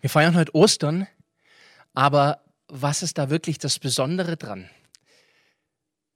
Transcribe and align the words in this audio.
Wir 0.00 0.10
feiern 0.10 0.36
heute 0.36 0.54
Ostern, 0.54 1.08
aber 1.92 2.44
was 2.68 3.02
ist 3.02 3.18
da 3.18 3.30
wirklich 3.30 3.58
das 3.58 3.80
Besondere 3.80 4.36
dran? 4.36 4.70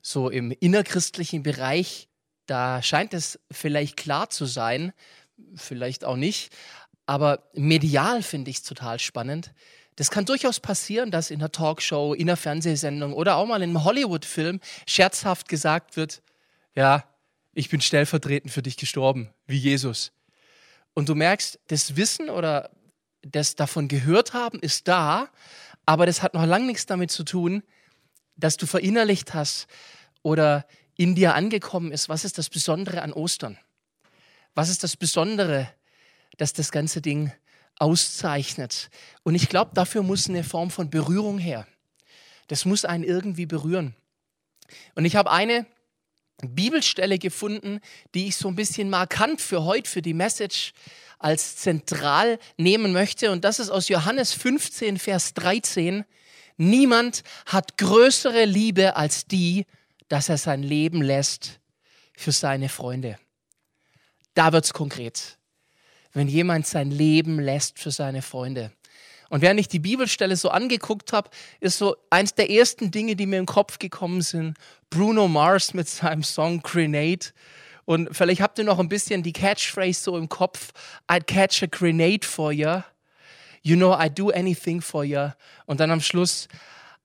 So 0.01 0.31
im 0.31 0.53
innerchristlichen 0.53 1.43
Bereich, 1.43 2.09
da 2.47 2.81
scheint 2.81 3.13
es 3.13 3.41
vielleicht 3.51 3.97
klar 3.97 4.31
zu 4.31 4.47
sein, 4.47 4.93
vielleicht 5.57 6.05
auch 6.05 6.15
nicht, 6.15 6.55
aber 7.07 7.51
medial 7.55 8.23
finde 8.23 8.53
ich 8.53 8.59
es 8.59 8.63
total 8.63 9.01
spannend. 9.01 9.53
Das 9.97 10.13
kann 10.13 10.27
durchaus 10.27 10.61
passieren, 10.61 11.11
dass 11.11 11.33
in 11.33 11.41
einer 11.41 11.51
Talkshow, 11.51 12.15
in 12.15 12.29
einer 12.29 12.37
Fernsehsendung 12.37 13.13
oder 13.13 13.35
auch 13.35 13.47
mal 13.47 13.63
in 13.63 13.71
einem 13.71 13.83
Hollywood-Film 13.83 14.61
scherzhaft 14.87 15.49
gesagt 15.49 15.97
wird, 15.97 16.23
ja, 16.77 17.03
ich 17.53 17.69
bin 17.69 17.81
stellvertretend 17.81 18.53
für 18.53 18.63
dich 18.63 18.77
gestorben, 18.77 19.31
wie 19.47 19.59
Jesus. 19.59 20.13
Und 20.95 21.09
du 21.09 21.17
merkst, 21.17 21.59
das 21.67 21.97
Wissen 21.97 22.31
oder 22.31 22.71
das 23.23 23.57
davon 23.57 23.89
gehört 23.89 24.35
haben, 24.35 24.59
ist 24.59 24.89
da, 24.89 25.29
aber 25.87 26.07
das 26.07 26.23
hat 26.23 26.35
noch 26.35 26.45
lange 26.45 26.67
nichts 26.67 26.87
damit 26.87 27.11
zu 27.11 27.25
tun, 27.25 27.63
dass 28.37 28.57
du 28.57 28.67
verinnerlicht 28.67 29.35
hast 29.35 29.67
oder 30.23 30.67
in 30.97 31.15
dir 31.15 31.35
angekommen 31.35 31.93
ist, 31.93 32.09
was 32.09 32.25
ist 32.25 32.39
das 32.39 32.51
Besondere 32.51 33.03
an 33.03 33.13
Ostern? 33.13 33.59
Was 34.55 34.69
ist 34.69 34.83
das 34.83 34.97
Besondere, 34.97 35.73
dass 36.37 36.53
das 36.53 36.71
ganze 36.71 37.01
Ding 37.01 37.33
auszeichnet? 37.79 38.91
Und 39.23 39.35
ich 39.35 39.49
glaube, 39.49 39.73
dafür 39.75 40.03
muss 40.03 40.29
eine 40.29 40.45
Form 40.45 40.71
von 40.71 40.91
Berührung 40.91 41.39
her. 41.39 41.67
Das 42.49 42.65
muss 42.65 42.85
einen 42.85 43.05
irgendwie 43.05 43.47
berühren. 43.47 43.95
Und 44.95 45.05
ich 45.05 45.17
habe 45.17 45.31
eine 45.31 45.67
Bibelstelle 46.43 47.19
gefunden, 47.19 47.81
die 48.15 48.29
ich 48.29 48.37
so 48.37 48.49
ein 48.49 48.57
bisschen 48.57 48.91
markant 48.91 49.41
für 49.41 49.65
heute, 49.65 49.89
für 49.89 50.03
die 50.03 50.15
Message 50.15 50.73
als 51.23 51.57
zentral 51.57 52.39
nehmen 52.57 52.93
möchte. 52.93 53.31
Und 53.31 53.45
das 53.45 53.59
ist 53.59 53.71
aus 53.71 53.89
Johannes 53.89 54.33
15, 54.33 54.99
Vers 54.99 55.35
13. 55.35 56.05
Niemand 56.57 57.23
hat 57.47 57.79
größere 57.79 58.45
Liebe 58.45 58.97
als 58.97 59.27
die, 59.27 59.67
dass 60.09 60.29
er 60.29 60.39
sein 60.39 60.63
Leben 60.63 61.03
lässt 61.03 61.61
für 62.15 62.33
seine 62.33 62.69
Freunde. 62.69 63.19
Da 64.35 64.53
wird's 64.53 64.73
konkret. 64.73 65.39
Wenn 66.13 66.29
jemand 66.29 66.67
sein 66.67 66.91
Leben 66.91 67.41
lässt 67.41 67.79
für 67.79 67.91
seine 67.91 68.23
Freunde. 68.23 68.73
Und 69.31 69.41
während 69.41 69.59
ich 69.59 69.69
die 69.69 69.79
Bibelstelle 69.79 70.37
so 70.37 70.51
angeguckt 70.51 71.15
habe, 71.15 71.31
ist 71.61 71.79
so 71.79 71.97
eins 72.11 72.35
der 72.35 72.51
ersten 72.51 72.91
Dinge, 72.91 73.17
die 73.17 73.25
mir 73.25 73.39
im 73.39 73.47
Kopf 73.47 73.79
gekommen 73.79 74.21
sind, 74.21 74.59
Bruno 74.91 75.27
Mars 75.27 75.73
mit 75.73 75.89
seinem 75.89 76.23
Song 76.23 76.61
Grenade. 76.61 77.33
Und 77.85 78.15
vielleicht 78.15 78.41
habt 78.41 78.59
ihr 78.59 78.65
noch 78.65 78.79
ein 78.79 78.89
bisschen 78.89 79.23
die 79.23 79.33
Catchphrase 79.33 80.01
so 80.01 80.17
im 80.17 80.29
Kopf, 80.29 80.73
I'd 81.09 81.25
catch 81.25 81.63
a 81.63 81.67
grenade 81.67 82.27
for 82.27 82.53
you. 82.53 82.83
You 83.63 83.77
know, 83.77 83.93
I'd 83.93 84.15
do 84.15 84.31
anything 84.31 84.81
for 84.81 85.05
you. 85.05 85.31
Und 85.67 85.81
dann 85.81 85.91
am 85.91 86.01
Schluss, 86.01 86.49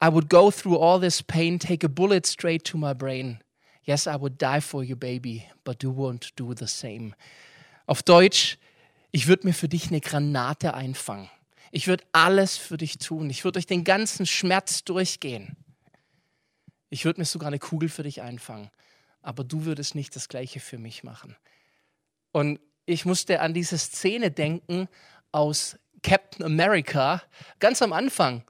I 0.04 0.08
would 0.08 0.30
go 0.30 0.52
through 0.52 0.78
all 0.80 1.00
this 1.00 1.24
pain, 1.24 1.60
take 1.60 1.86
a 1.86 1.90
bullet 1.90 2.26
straight 2.26 2.64
to 2.66 2.78
my 2.78 2.94
brain. 2.94 3.40
Yes, 3.84 4.06
I 4.06 4.20
would 4.20 4.42
die 4.42 4.62
for 4.62 4.84
you, 4.84 4.96
baby, 4.96 5.46
but 5.64 5.82
you 5.82 5.92
won't 5.92 6.32
do 6.36 6.54
the 6.54 6.68
same. 6.68 7.14
Auf 7.86 8.04
Deutsch, 8.04 8.58
ich 9.12 9.28
würde 9.28 9.48
mir 9.48 9.54
für 9.54 9.70
dich 9.70 9.88
eine 9.88 10.02
Granate 10.02 10.74
einfangen. 10.74 11.30
Ich 11.72 11.88
würde 11.88 12.04
alles 12.12 12.58
für 12.58 12.78
dich 12.78 12.98
tun. 12.98 13.30
Ich 13.30 13.44
würde 13.44 13.54
durch 13.54 13.66
den 13.66 13.84
ganzen 13.84 14.26
Schmerz 14.26 14.84
durchgehen. 14.84 15.56
Ich 16.90 17.06
würde 17.06 17.22
mir 17.22 17.26
sogar 17.26 17.48
eine 17.48 17.60
Kugel 17.60 17.90
für 17.90 18.04
dich 18.04 18.22
einfangen. 18.22 18.70
Aber 19.28 19.44
du 19.44 19.66
würdest 19.66 19.94
nicht 19.94 20.16
das 20.16 20.30
Gleiche 20.30 20.62
für 20.62 20.78
mich 20.78 21.04
machen. 21.04 21.36
Und 22.32 22.62
ich 22.86 23.04
musste 23.04 23.42
an 23.42 23.54
diese 23.54 23.78
Szene 23.78 24.32
denken 24.32 24.88
aus 25.34 25.78
Captain 26.02 26.46
America, 26.46 27.22
ganz 27.60 27.82
am 27.82 27.92
Anfang, 27.92 28.46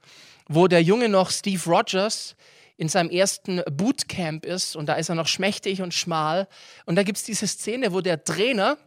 wo 0.46 0.68
der 0.68 0.80
Junge 0.80 1.08
noch 1.08 1.32
Steve 1.32 1.60
Rogers 1.68 2.36
in 2.76 2.88
seinem 2.88 3.10
ersten 3.10 3.60
Bootcamp 3.68 4.46
ist 4.46 4.76
und 4.76 4.86
da 4.86 4.94
ist 4.94 5.08
er 5.08 5.16
noch 5.16 5.26
schmächtig 5.26 5.82
und 5.82 5.94
schmal. 5.94 6.46
Und 6.86 6.94
da 6.94 7.02
gibt 7.02 7.18
es 7.18 7.24
diese 7.24 7.48
Szene, 7.48 7.92
wo 7.92 8.00
der 8.00 8.22
Trainer 8.22 8.78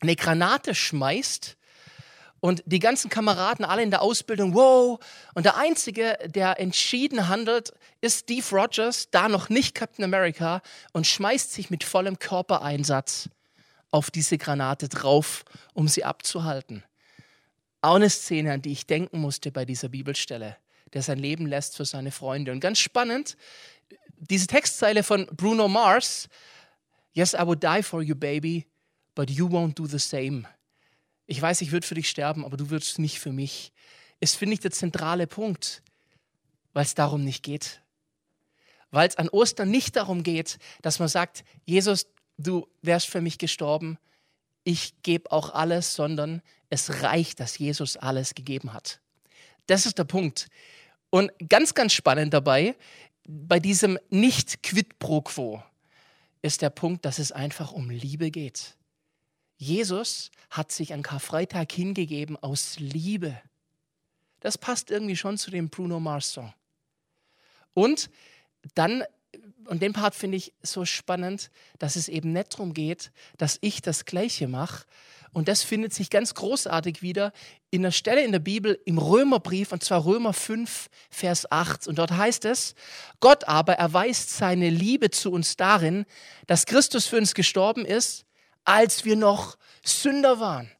eine 0.00 0.16
Granate 0.16 0.74
schmeißt 0.74 1.57
und 2.40 2.62
die 2.66 2.78
ganzen 2.78 3.10
Kameraden 3.10 3.64
alle 3.64 3.82
in 3.82 3.90
der 3.90 4.02
Ausbildung, 4.02 4.54
wow. 4.54 4.98
Und 5.34 5.44
der 5.44 5.56
Einzige, 5.56 6.18
der 6.26 6.60
entschieden 6.60 7.28
handelt, 7.28 7.72
ist 8.00 8.20
Steve 8.20 8.46
Rogers, 8.52 9.10
da 9.10 9.28
noch 9.28 9.48
nicht 9.48 9.74
Captain 9.74 10.04
America, 10.04 10.62
und 10.92 11.06
schmeißt 11.06 11.52
sich 11.52 11.70
mit 11.70 11.84
vollem 11.84 12.18
Körpereinsatz 12.18 13.28
auf 13.90 14.10
diese 14.10 14.38
Granate 14.38 14.88
drauf, 14.88 15.44
um 15.74 15.88
sie 15.88 16.04
abzuhalten. 16.04 16.84
Auch 17.80 17.96
eine 17.96 18.10
Szene, 18.10 18.52
an 18.52 18.62
die 18.62 18.72
ich 18.72 18.86
denken 18.86 19.18
musste 19.20 19.50
bei 19.50 19.64
dieser 19.64 19.88
Bibelstelle, 19.88 20.56
der 20.92 21.02
sein 21.02 21.18
Leben 21.18 21.46
lässt 21.46 21.76
für 21.76 21.84
seine 21.84 22.12
Freunde. 22.12 22.52
Und 22.52 22.60
ganz 22.60 22.78
spannend, 22.78 23.36
diese 24.16 24.46
Textzeile 24.46 25.02
von 25.02 25.26
Bruno 25.26 25.68
Mars, 25.68 26.28
Yes, 27.14 27.34
I 27.34 27.44
would 27.44 27.60
die 27.60 27.82
for 27.82 28.00
you, 28.00 28.14
baby, 28.14 28.66
but 29.16 29.28
you 29.28 29.48
won't 29.48 29.74
do 29.74 29.86
the 29.86 29.98
same 29.98 30.46
ich 31.28 31.40
weiß, 31.40 31.60
ich 31.60 31.70
würde 31.70 31.86
für 31.86 31.94
dich 31.94 32.08
sterben, 32.08 32.44
aber 32.44 32.56
du 32.56 32.70
würdest 32.70 32.98
nicht 32.98 33.20
für 33.20 33.32
mich, 33.32 33.72
ist, 34.18 34.34
finde 34.34 34.54
ich, 34.54 34.60
der 34.60 34.72
zentrale 34.72 35.26
Punkt, 35.26 35.82
weil 36.72 36.84
es 36.84 36.94
darum 36.94 37.22
nicht 37.22 37.44
geht. 37.44 37.82
Weil 38.90 39.08
es 39.08 39.16
an 39.16 39.28
Ostern 39.28 39.70
nicht 39.70 39.94
darum 39.94 40.22
geht, 40.22 40.58
dass 40.80 40.98
man 40.98 41.08
sagt, 41.08 41.44
Jesus, 41.66 42.06
du 42.38 42.66
wärst 42.80 43.08
für 43.08 43.20
mich 43.20 43.36
gestorben, 43.36 43.98
ich 44.64 45.02
gebe 45.02 45.30
auch 45.30 45.50
alles, 45.50 45.94
sondern 45.94 46.42
es 46.70 47.02
reicht, 47.02 47.40
dass 47.40 47.58
Jesus 47.58 47.96
alles 47.98 48.34
gegeben 48.34 48.72
hat. 48.72 49.00
Das 49.66 49.84
ist 49.84 49.98
der 49.98 50.04
Punkt. 50.04 50.48
Und 51.10 51.30
ganz, 51.48 51.74
ganz 51.74 51.92
spannend 51.92 52.32
dabei, 52.32 52.74
bei 53.26 53.60
diesem 53.60 53.98
nicht 54.08 54.62
quid 54.62 54.98
pro 54.98 55.20
quo, 55.20 55.62
ist 56.40 56.62
der 56.62 56.70
Punkt, 56.70 57.04
dass 57.04 57.18
es 57.18 57.32
einfach 57.32 57.72
um 57.72 57.90
Liebe 57.90 58.30
geht. 58.30 58.78
Jesus 59.58 60.30
hat 60.50 60.72
sich 60.72 60.94
an 60.94 61.02
Karfreitag 61.02 61.70
hingegeben 61.72 62.36
aus 62.36 62.78
Liebe. 62.78 63.38
Das 64.40 64.56
passt 64.56 64.90
irgendwie 64.90 65.16
schon 65.16 65.36
zu 65.36 65.50
dem 65.50 65.68
Bruno 65.68 65.98
Mars 65.98 66.32
Song. 66.32 66.54
Und 67.74 68.08
dann, 68.74 69.02
und 69.66 69.82
den 69.82 69.92
Part 69.92 70.14
finde 70.14 70.36
ich 70.36 70.52
so 70.62 70.84
spannend, 70.84 71.50
dass 71.78 71.96
es 71.96 72.08
eben 72.08 72.32
nicht 72.32 72.54
darum 72.54 72.72
geht, 72.72 73.10
dass 73.36 73.58
ich 73.60 73.82
das 73.82 74.04
Gleiche 74.04 74.46
mache. 74.46 74.86
Und 75.32 75.48
das 75.48 75.62
findet 75.62 75.92
sich 75.92 76.08
ganz 76.08 76.34
großartig 76.34 77.02
wieder 77.02 77.32
in 77.70 77.82
der 77.82 77.90
Stelle 77.90 78.24
in 78.24 78.32
der 78.32 78.38
Bibel 78.38 78.80
im 78.86 78.96
Römerbrief, 78.96 79.72
und 79.72 79.84
zwar 79.84 80.04
Römer 80.04 80.32
5, 80.32 80.88
Vers 81.10 81.50
8. 81.50 81.86
Und 81.86 81.98
dort 81.98 82.12
heißt 82.12 82.44
es, 82.44 82.74
Gott 83.20 83.44
aber 83.44 83.74
erweist 83.74 84.30
seine 84.30 84.70
Liebe 84.70 85.10
zu 85.10 85.30
uns 85.30 85.56
darin, 85.56 86.06
dass 86.46 86.64
Christus 86.64 87.06
für 87.06 87.18
uns 87.18 87.34
gestorben 87.34 87.84
ist, 87.84 88.24
als 88.64 89.04
wir 89.04 89.16
noch 89.16 89.56
Sünder 89.84 90.40
waren. 90.40 90.70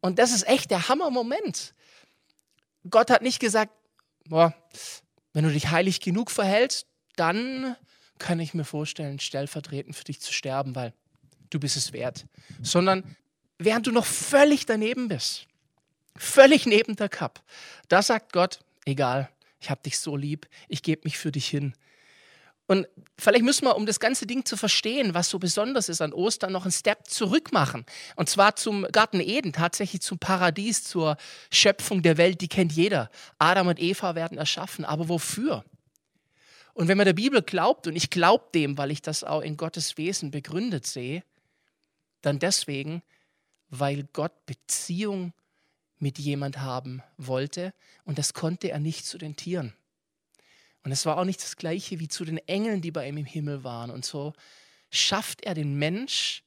Und 0.00 0.18
das 0.18 0.32
ist 0.32 0.46
echt 0.46 0.70
der 0.70 0.88
Hammermoment. 0.88 1.74
Gott 2.88 3.10
hat 3.10 3.22
nicht 3.22 3.40
gesagt, 3.40 3.72
boah, 4.26 4.54
wenn 5.32 5.44
du 5.44 5.52
dich 5.52 5.70
heilig 5.70 6.00
genug 6.00 6.30
verhältst, 6.30 6.86
dann 7.16 7.76
kann 8.18 8.40
ich 8.40 8.54
mir 8.54 8.64
vorstellen, 8.64 9.18
stellvertretend 9.18 9.96
für 9.96 10.04
dich 10.04 10.20
zu 10.20 10.32
sterben, 10.32 10.74
weil 10.74 10.94
du 11.50 11.60
bist 11.60 11.76
es 11.76 11.92
wert. 11.92 12.26
Sondern 12.62 13.16
während 13.58 13.86
du 13.86 13.92
noch 13.92 14.06
völlig 14.06 14.66
daneben 14.66 15.08
bist, 15.08 15.46
völlig 16.16 16.66
neben 16.66 16.96
der 16.96 17.08
Cup, 17.08 17.42
da 17.88 18.02
sagt 18.02 18.32
Gott, 18.32 18.60
egal, 18.84 19.28
ich 19.60 19.70
habe 19.70 19.82
dich 19.82 19.98
so 19.98 20.16
lieb, 20.16 20.48
ich 20.68 20.82
gebe 20.82 21.02
mich 21.04 21.18
für 21.18 21.32
dich 21.32 21.48
hin. 21.48 21.74
Und 22.70 22.86
vielleicht 23.18 23.42
müssen 23.42 23.64
wir, 23.64 23.74
um 23.74 23.84
das 23.84 23.98
ganze 23.98 24.28
Ding 24.28 24.44
zu 24.44 24.56
verstehen, 24.56 25.12
was 25.12 25.28
so 25.28 25.40
besonders 25.40 25.88
ist 25.88 26.00
an 26.00 26.12
Ostern, 26.12 26.52
noch 26.52 26.62
einen 26.62 26.70
Step 26.70 27.08
zurück 27.08 27.52
machen. 27.52 27.84
Und 28.14 28.28
zwar 28.28 28.54
zum 28.54 28.86
Garten 28.92 29.18
Eden, 29.18 29.52
tatsächlich 29.52 30.02
zum 30.02 30.20
Paradies, 30.20 30.84
zur 30.84 31.16
Schöpfung 31.50 32.00
der 32.00 32.16
Welt, 32.16 32.40
die 32.40 32.46
kennt 32.46 32.70
jeder. 32.70 33.10
Adam 33.40 33.66
und 33.66 33.80
Eva 33.80 34.14
werden 34.14 34.38
erschaffen. 34.38 34.84
Aber 34.84 35.08
wofür? 35.08 35.64
Und 36.72 36.86
wenn 36.86 36.96
man 36.96 37.06
der 37.06 37.12
Bibel 37.12 37.42
glaubt, 37.42 37.88
und 37.88 37.96
ich 37.96 38.08
glaube 38.08 38.44
dem, 38.54 38.78
weil 38.78 38.92
ich 38.92 39.02
das 39.02 39.24
auch 39.24 39.40
in 39.40 39.56
Gottes 39.56 39.96
Wesen 39.98 40.30
begründet 40.30 40.86
sehe, 40.86 41.24
dann 42.22 42.38
deswegen, 42.38 43.02
weil 43.70 44.04
Gott 44.12 44.46
Beziehung 44.46 45.32
mit 45.98 46.20
jemand 46.20 46.58
haben 46.60 47.02
wollte 47.16 47.74
und 48.04 48.16
das 48.16 48.32
konnte 48.32 48.70
er 48.70 48.78
nicht 48.78 49.06
zu 49.06 49.18
den 49.18 49.34
Tieren. 49.34 49.74
Und 50.82 50.92
es 50.92 51.04
war 51.06 51.18
auch 51.18 51.24
nicht 51.24 51.42
das 51.42 51.56
gleiche 51.56 52.00
wie 52.00 52.08
zu 52.08 52.24
den 52.24 52.38
Engeln, 52.38 52.80
die 52.80 52.90
bei 52.90 53.08
ihm 53.08 53.18
im 53.18 53.26
Himmel 53.26 53.64
waren. 53.64 53.90
Und 53.90 54.04
so 54.04 54.32
schafft 54.90 55.42
er 55.44 55.54
den 55.54 55.74
Mensch 55.78 56.42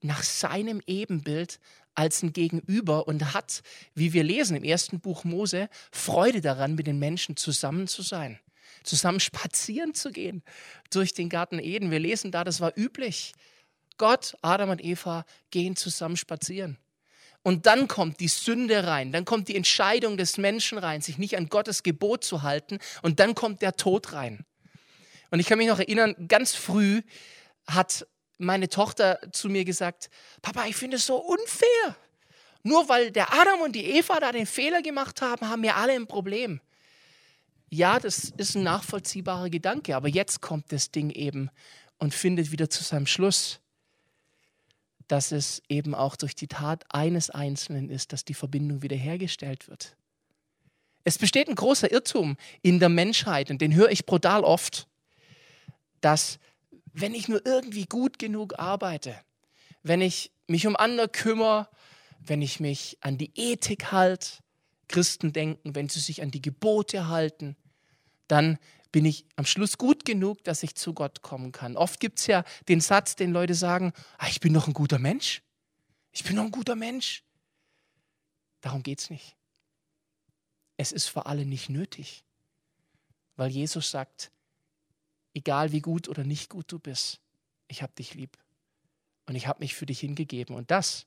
nach 0.00 0.22
seinem 0.22 0.80
Ebenbild 0.86 1.58
als 1.94 2.22
ein 2.22 2.32
Gegenüber 2.32 3.08
und 3.08 3.34
hat, 3.34 3.62
wie 3.94 4.12
wir 4.12 4.22
lesen 4.22 4.56
im 4.56 4.64
ersten 4.64 5.00
Buch 5.00 5.24
Mose, 5.24 5.68
Freude 5.90 6.40
daran, 6.40 6.74
mit 6.74 6.86
den 6.86 6.98
Menschen 6.98 7.36
zusammen 7.36 7.88
zu 7.88 8.02
sein, 8.02 8.38
zusammen 8.82 9.20
spazieren 9.20 9.94
zu 9.94 10.10
gehen 10.10 10.42
durch 10.90 11.14
den 11.14 11.28
Garten 11.28 11.58
Eden. 11.58 11.90
Wir 11.90 11.98
lesen 11.98 12.32
da, 12.32 12.44
das 12.44 12.60
war 12.60 12.76
üblich. 12.76 13.32
Gott, 13.98 14.36
Adam 14.42 14.70
und 14.70 14.84
Eva 14.84 15.24
gehen 15.50 15.74
zusammen 15.74 16.18
spazieren. 16.18 16.76
Und 17.46 17.66
dann 17.66 17.86
kommt 17.86 18.18
die 18.18 18.26
Sünde 18.26 18.88
rein, 18.88 19.12
dann 19.12 19.24
kommt 19.24 19.46
die 19.46 19.54
Entscheidung 19.54 20.16
des 20.16 20.36
Menschen 20.36 20.78
rein, 20.78 21.00
sich 21.00 21.16
nicht 21.16 21.36
an 21.36 21.48
Gottes 21.48 21.84
Gebot 21.84 22.24
zu 22.24 22.42
halten. 22.42 22.80
Und 23.02 23.20
dann 23.20 23.36
kommt 23.36 23.62
der 23.62 23.76
Tod 23.76 24.14
rein. 24.14 24.44
Und 25.30 25.38
ich 25.38 25.46
kann 25.46 25.58
mich 25.58 25.68
noch 25.68 25.78
erinnern, 25.78 26.16
ganz 26.26 26.56
früh 26.56 27.02
hat 27.68 28.04
meine 28.38 28.68
Tochter 28.68 29.20
zu 29.30 29.48
mir 29.48 29.64
gesagt, 29.64 30.10
Papa, 30.42 30.66
ich 30.66 30.74
finde 30.74 30.96
es 30.96 31.06
so 31.06 31.18
unfair. 31.18 31.96
Nur 32.64 32.88
weil 32.88 33.12
der 33.12 33.32
Adam 33.32 33.60
und 33.60 33.76
die 33.76 33.92
Eva 33.92 34.18
da 34.18 34.32
den 34.32 34.46
Fehler 34.46 34.82
gemacht 34.82 35.22
haben, 35.22 35.48
haben 35.48 35.62
wir 35.62 35.76
alle 35.76 35.92
ein 35.92 36.08
Problem. 36.08 36.60
Ja, 37.70 38.00
das 38.00 38.32
ist 38.36 38.56
ein 38.56 38.64
nachvollziehbarer 38.64 39.50
Gedanke, 39.50 39.94
aber 39.94 40.08
jetzt 40.08 40.40
kommt 40.40 40.72
das 40.72 40.90
Ding 40.90 41.10
eben 41.10 41.50
und 41.98 42.12
findet 42.12 42.50
wieder 42.50 42.68
zu 42.68 42.82
seinem 42.82 43.06
Schluss, 43.06 43.60
dass 45.08 45.32
es 45.32 45.62
eben 45.68 45.94
auch 45.94 46.16
durch 46.16 46.34
die 46.34 46.48
Tat 46.48 46.84
eines 46.88 47.30
Einzelnen 47.30 47.90
ist, 47.90 48.12
dass 48.12 48.24
die 48.24 48.34
Verbindung 48.34 48.82
wiederhergestellt 48.82 49.68
wird. 49.68 49.96
Es 51.04 51.18
besteht 51.18 51.48
ein 51.48 51.54
großer 51.54 51.90
Irrtum 51.92 52.36
in 52.62 52.80
der 52.80 52.88
Menschheit 52.88 53.50
und 53.50 53.60
den 53.60 53.74
höre 53.74 53.90
ich 53.90 54.06
brutal 54.06 54.42
oft, 54.42 54.88
dass 56.00 56.38
wenn 56.92 57.14
ich 57.14 57.28
nur 57.28 57.44
irgendwie 57.46 57.84
gut 57.84 58.18
genug 58.18 58.58
arbeite, 58.58 59.14
wenn 59.82 60.00
ich 60.00 60.32
mich 60.48 60.66
um 60.66 60.76
andere 60.76 61.08
kümmere, 61.08 61.68
wenn 62.18 62.42
ich 62.42 62.58
mich 62.58 62.98
an 63.02 63.18
die 63.18 63.30
Ethik 63.36 63.92
halte, 63.92 64.38
Christen 64.88 65.32
denken, 65.32 65.74
wenn 65.74 65.88
sie 65.88 66.00
sich 66.00 66.22
an 66.22 66.30
die 66.30 66.42
Gebote 66.42 67.08
halten, 67.08 67.56
dann 68.28 68.58
bin 68.92 69.04
ich 69.04 69.26
am 69.36 69.44
Schluss 69.44 69.78
gut 69.78 70.04
genug, 70.04 70.42
dass 70.44 70.62
ich 70.62 70.74
zu 70.74 70.94
Gott 70.94 71.22
kommen 71.22 71.52
kann. 71.52 71.76
Oft 71.76 72.00
gibt 72.00 72.18
es 72.18 72.26
ja 72.26 72.44
den 72.68 72.80
Satz, 72.80 73.16
den 73.16 73.32
Leute 73.32 73.54
sagen, 73.54 73.92
ah, 74.18 74.28
ich 74.28 74.40
bin 74.40 74.52
noch 74.52 74.66
ein 74.66 74.74
guter 74.74 74.98
Mensch. 74.98 75.42
Ich 76.12 76.24
bin 76.24 76.36
noch 76.36 76.44
ein 76.44 76.50
guter 76.50 76.76
Mensch. 76.76 77.24
Darum 78.60 78.82
geht 78.82 79.00
es 79.00 79.10
nicht. 79.10 79.36
Es 80.76 80.92
ist 80.92 81.06
für 81.06 81.26
alle 81.26 81.46
nicht 81.46 81.68
nötig, 81.68 82.24
weil 83.36 83.50
Jesus 83.50 83.90
sagt, 83.90 84.30
egal 85.34 85.72
wie 85.72 85.80
gut 85.80 86.08
oder 86.08 86.24
nicht 86.24 86.50
gut 86.50 86.70
du 86.72 86.78
bist, 86.78 87.20
ich 87.68 87.82
habe 87.82 87.92
dich 87.94 88.14
lieb 88.14 88.36
und 89.26 89.34
ich 89.34 89.46
habe 89.46 89.60
mich 89.60 89.74
für 89.74 89.86
dich 89.86 90.00
hingegeben. 90.00 90.54
Und 90.54 90.70
das, 90.70 91.06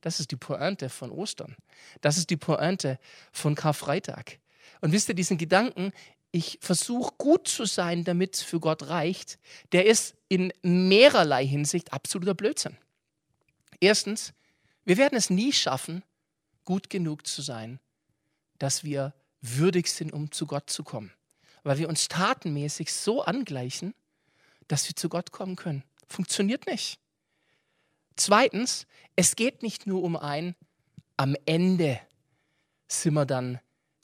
das 0.00 0.20
ist 0.20 0.30
die 0.30 0.36
Pointe 0.36 0.88
von 0.88 1.10
Ostern. 1.10 1.56
Das 2.00 2.16
ist 2.16 2.30
die 2.30 2.36
Pointe 2.36 2.98
von 3.32 3.54
Karfreitag. 3.54 4.38
Und 4.80 4.92
wisst 4.92 5.08
ihr, 5.08 5.14
diesen 5.14 5.38
Gedanken, 5.38 5.92
ich 6.32 6.58
versuche 6.60 7.14
gut 7.18 7.46
zu 7.46 7.64
sein, 7.64 8.04
damit 8.04 8.36
es 8.36 8.42
für 8.42 8.58
Gott 8.58 8.88
reicht, 8.88 9.38
der 9.72 9.86
ist 9.86 10.16
in 10.28 10.52
mehrerlei 10.62 11.46
Hinsicht 11.46 11.92
absoluter 11.92 12.34
Blödsinn. 12.34 12.76
Erstens, 13.80 14.32
wir 14.84 14.96
werden 14.96 15.16
es 15.16 15.30
nie 15.30 15.52
schaffen, 15.52 16.02
gut 16.64 16.90
genug 16.90 17.26
zu 17.26 17.42
sein, 17.42 17.78
dass 18.58 18.82
wir 18.82 19.14
würdig 19.40 19.88
sind, 19.88 20.12
um 20.12 20.32
zu 20.32 20.46
Gott 20.46 20.70
zu 20.70 20.82
kommen 20.82 21.12
weil 21.62 21.78
wir 21.78 21.88
uns 21.88 22.08
tatenmäßig 22.08 22.92
so 22.92 23.22
angleichen, 23.22 23.94
dass 24.68 24.88
wir 24.88 24.96
zu 24.96 25.08
Gott 25.08 25.32
kommen 25.32 25.56
können. 25.56 25.84
Funktioniert 26.08 26.66
nicht. 26.66 26.98
Zweitens, 28.16 28.86
es 29.16 29.36
geht 29.36 29.62
nicht 29.62 29.86
nur 29.86 30.02
um 30.02 30.16
ein, 30.16 30.54
am 31.16 31.36
Ende 31.46 32.00
sind 32.88 33.14
wir 33.14 33.26
dann 33.26 33.60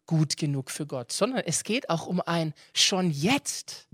gut 0.09 0.37
genug 0.37 0.73
für 0.73 0.87
Gott, 0.87 1.13
sondern 1.13 1.43
es 1.47 1.63
geht 1.63 1.89
auch 1.91 2.07
um 2.07 2.21
ein 2.21 2.55
schon 2.75 3.13
jetzt. 3.13 3.87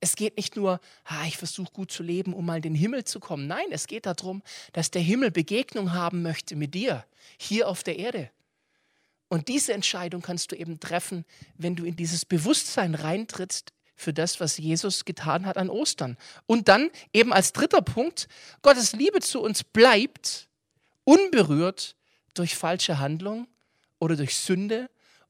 Es 0.00 0.14
geht 0.14 0.36
nicht 0.36 0.56
nur, 0.56 0.80
ah, 1.04 1.26
ich 1.26 1.36
versuche 1.36 1.72
gut 1.72 1.90
zu 1.90 2.04
leben, 2.04 2.32
um 2.32 2.46
mal 2.46 2.56
in 2.56 2.62
den 2.62 2.74
Himmel 2.76 3.04
zu 3.04 3.18
kommen. 3.20 3.48
Nein, 3.48 3.66
es 3.70 3.88
geht 3.88 4.06
darum, 4.06 4.42
dass 4.72 4.92
der 4.92 5.02
Himmel 5.02 5.32
Begegnung 5.32 5.92
haben 5.92 6.22
möchte 6.22 6.54
mit 6.54 6.72
dir, 6.72 7.04
hier 7.36 7.68
auf 7.68 7.82
der 7.82 7.98
Erde. 7.98 8.30
Und 9.28 9.48
diese 9.48 9.74
Entscheidung 9.74 10.22
kannst 10.22 10.52
du 10.52 10.56
eben 10.56 10.78
treffen, 10.78 11.24
wenn 11.56 11.74
du 11.74 11.84
in 11.84 11.96
dieses 11.96 12.24
Bewusstsein 12.24 12.94
reintrittst 12.94 13.72
für 13.96 14.12
das, 14.12 14.38
was 14.38 14.56
Jesus 14.56 15.04
getan 15.04 15.46
hat 15.46 15.58
an 15.58 15.68
Ostern. 15.68 16.16
Und 16.46 16.68
dann 16.68 16.90
eben 17.12 17.32
als 17.32 17.52
dritter 17.52 17.82
Punkt, 17.82 18.28
Gottes 18.62 18.92
Liebe 18.92 19.18
zu 19.18 19.42
uns 19.42 19.64
bleibt 19.64 20.48
unberührt 21.02 21.96
durch 22.34 22.54
falsche 22.54 23.00
Handlung 23.00 23.48
oder 23.98 24.14
durch 24.14 24.36
Sünde 24.36 24.88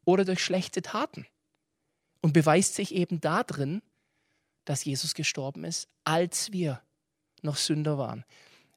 oder 0.09 0.25
durch 0.25 0.43
schlechte 0.43 0.81
Taten. 0.81 1.27
Und 2.23 2.33
beweist 2.33 2.75
sich 2.75 2.95
eben 2.95 3.21
darin, 3.21 3.83
dass 4.65 4.87
Jesus 4.87 5.15
gestorben 5.15 5.65
ist, 5.65 5.87
als 6.05 6.51
wir 6.51 6.81
noch 7.43 7.57
Sünder 7.57 7.99
waren. 7.99 8.25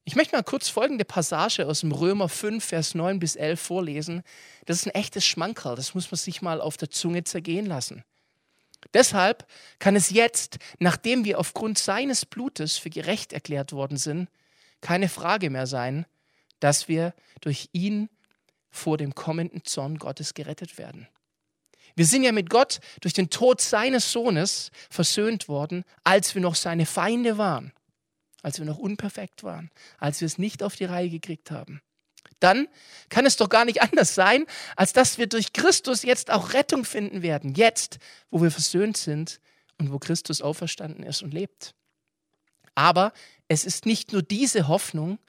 Ich 0.03 0.17
möchte 0.17 0.35
mal 0.35 0.43
kurz 0.43 0.67
folgende 0.67 1.05
Passage 1.05 1.65
aus 1.67 1.79
dem 1.79 1.93
Römer 1.93 2.27
5, 2.27 2.63
Vers 2.63 2.95
9 2.95 3.19
bis 3.19 3.37
11 3.37 3.61
vorlesen. 3.61 4.23
Das 4.65 4.77
ist 4.77 4.87
ein 4.87 4.93
echtes 4.93 5.25
Schmankerl, 5.25 5.77
das 5.77 5.95
muss 5.95 6.11
man 6.11 6.17
sich 6.17 6.41
mal 6.41 6.59
auf 6.59 6.75
der 6.75 6.89
Zunge 6.89 7.23
zergehen 7.23 7.65
lassen. 7.65 8.03
Deshalb 8.93 9.47
kann 9.79 9.95
es 9.95 10.09
jetzt, 10.09 10.59
nachdem 10.79 11.23
wir 11.23 11.39
aufgrund 11.39 11.77
seines 11.77 12.25
Blutes 12.25 12.77
für 12.77 12.89
gerecht 12.89 13.31
erklärt 13.31 13.71
worden 13.71 13.95
sind, 13.95 14.27
keine 14.81 15.07
Frage 15.07 15.49
mehr 15.49 15.65
sein, 15.65 16.05
dass 16.59 16.89
wir 16.89 17.13
durch 17.39 17.69
ihn 17.71 18.09
vor 18.69 18.97
dem 18.97 19.15
kommenden 19.15 19.63
Zorn 19.63 19.97
Gottes 19.97 20.33
gerettet 20.33 20.77
werden. 20.77 21.07
Wir 21.95 22.05
sind 22.05 22.23
ja 22.23 22.31
mit 22.31 22.49
Gott 22.49 22.79
durch 23.01 23.13
den 23.13 23.29
Tod 23.29 23.61
seines 23.61 24.11
Sohnes 24.11 24.71
versöhnt 24.89 25.47
worden, 25.47 25.83
als 26.03 26.35
wir 26.35 26.41
noch 26.41 26.55
seine 26.55 26.85
Feinde 26.85 27.37
waren 27.37 27.73
als 28.41 28.59
wir 28.59 28.65
noch 28.65 28.77
unperfekt 28.77 29.43
waren, 29.43 29.69
als 29.97 30.21
wir 30.21 30.25
es 30.25 30.37
nicht 30.37 30.63
auf 30.63 30.75
die 30.75 30.85
Reihe 30.85 31.09
gekriegt 31.09 31.51
haben. 31.51 31.81
Dann 32.39 32.67
kann 33.09 33.25
es 33.25 33.37
doch 33.37 33.49
gar 33.49 33.65
nicht 33.65 33.81
anders 33.91 34.15
sein, 34.15 34.45
als 34.75 34.93
dass 34.93 35.17
wir 35.17 35.27
durch 35.27 35.53
Christus 35.53 36.03
jetzt 36.03 36.31
auch 36.31 36.53
Rettung 36.53 36.85
finden 36.85 37.21
werden. 37.21 37.53
Jetzt, 37.55 37.99
wo 38.29 38.41
wir 38.41 38.51
versöhnt 38.51 38.97
sind 38.97 39.39
und 39.77 39.91
wo 39.91 39.99
Christus 39.99 40.41
auferstanden 40.41 41.03
ist 41.03 41.21
und 41.21 41.33
lebt. 41.33 41.73
Aber 42.73 43.13
es 43.47 43.65
ist 43.65 43.85
nicht 43.85 44.13
nur 44.13 44.21
diese 44.21 44.67
Hoffnung, 44.67 45.19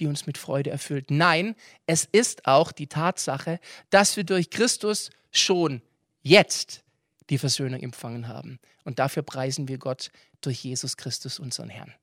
die 0.00 0.06
uns 0.06 0.26
mit 0.26 0.38
Freude 0.38 0.70
erfüllt. 0.70 1.10
Nein, 1.10 1.54
es 1.86 2.08
ist 2.10 2.46
auch 2.46 2.72
die 2.72 2.86
Tatsache, 2.86 3.60
dass 3.90 4.16
wir 4.16 4.24
durch 4.24 4.50
Christus 4.50 5.10
schon 5.30 5.82
jetzt 6.22 6.82
die 7.30 7.38
Versöhnung 7.38 7.80
empfangen 7.80 8.28
haben. 8.28 8.58
Und 8.84 8.98
dafür 8.98 9.22
preisen 9.22 9.68
wir 9.68 9.78
Gott 9.78 10.10
durch 10.40 10.64
Jesus 10.64 10.96
Christus, 10.96 11.38
unseren 11.38 11.68
Herrn 11.68 11.94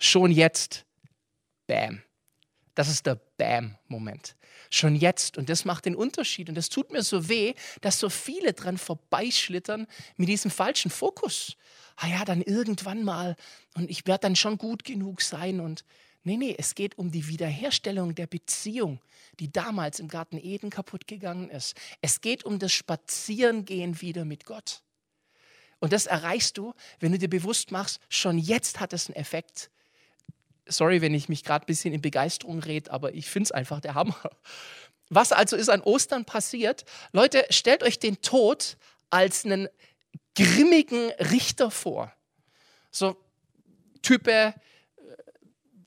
schon 0.00 0.32
jetzt, 0.32 0.84
bam. 1.66 2.02
Das 2.74 2.88
ist 2.88 3.06
der 3.06 3.16
Bam-Moment. 3.36 4.36
Schon 4.70 4.96
jetzt. 4.96 5.36
Und 5.36 5.48
das 5.48 5.64
macht 5.64 5.84
den 5.84 5.94
Unterschied. 5.94 6.48
Und 6.48 6.54
das 6.54 6.68
tut 6.68 6.92
mir 6.92 7.02
so 7.02 7.28
weh, 7.28 7.54
dass 7.82 7.98
so 7.98 8.08
viele 8.08 8.52
dran 8.52 8.78
vorbeischlittern 8.78 9.86
mit 10.16 10.28
diesem 10.28 10.50
falschen 10.50 10.90
Fokus. 10.90 11.56
Ah 11.96 12.06
ja, 12.06 12.24
dann 12.24 12.40
irgendwann 12.40 13.04
mal. 13.04 13.36
Und 13.74 13.90
ich 13.90 14.06
werde 14.06 14.22
dann 14.22 14.36
schon 14.36 14.56
gut 14.56 14.84
genug 14.84 15.20
sein. 15.20 15.60
Und 15.60 15.84
nee, 16.22 16.36
nee, 16.36 16.54
es 16.58 16.74
geht 16.74 16.98
um 16.98 17.10
die 17.10 17.26
Wiederherstellung 17.28 18.14
der 18.14 18.26
Beziehung, 18.26 19.00
die 19.38 19.52
damals 19.52 20.00
im 20.00 20.08
Garten 20.08 20.38
Eden 20.38 20.70
kaputt 20.70 21.06
gegangen 21.06 21.50
ist. 21.50 21.76
Es 22.00 22.20
geht 22.20 22.44
um 22.44 22.58
das 22.58 22.72
Spazierengehen 22.72 24.00
wieder 24.00 24.24
mit 24.24 24.44
Gott. 24.44 24.82
Und 25.78 25.92
das 25.92 26.06
erreichst 26.06 26.58
du, 26.58 26.74
wenn 26.98 27.12
du 27.12 27.18
dir 27.18 27.30
bewusst 27.30 27.70
machst, 27.70 28.00
schon 28.08 28.38
jetzt 28.38 28.80
hat 28.80 28.92
es 28.92 29.08
einen 29.08 29.16
Effekt 29.16 29.70
sorry, 30.70 31.00
wenn 31.00 31.14
ich 31.14 31.28
mich 31.28 31.44
gerade 31.44 31.64
ein 31.64 31.66
bisschen 31.66 31.92
in 31.92 32.00
Begeisterung 32.00 32.60
rede, 32.60 32.90
aber 32.90 33.14
ich 33.14 33.28
finde 33.28 33.44
es 33.44 33.52
einfach 33.52 33.80
der 33.80 33.94
Hammer. 33.94 34.16
Was 35.08 35.32
also 35.32 35.56
ist 35.56 35.68
an 35.68 35.80
Ostern 35.80 36.24
passiert? 36.24 36.84
Leute, 37.12 37.44
stellt 37.50 37.82
euch 37.82 37.98
den 37.98 38.22
Tod 38.22 38.76
als 39.10 39.44
einen 39.44 39.68
grimmigen 40.36 41.10
Richter 41.18 41.70
vor. 41.70 42.12
So 42.92 43.16
Type, 44.02 44.54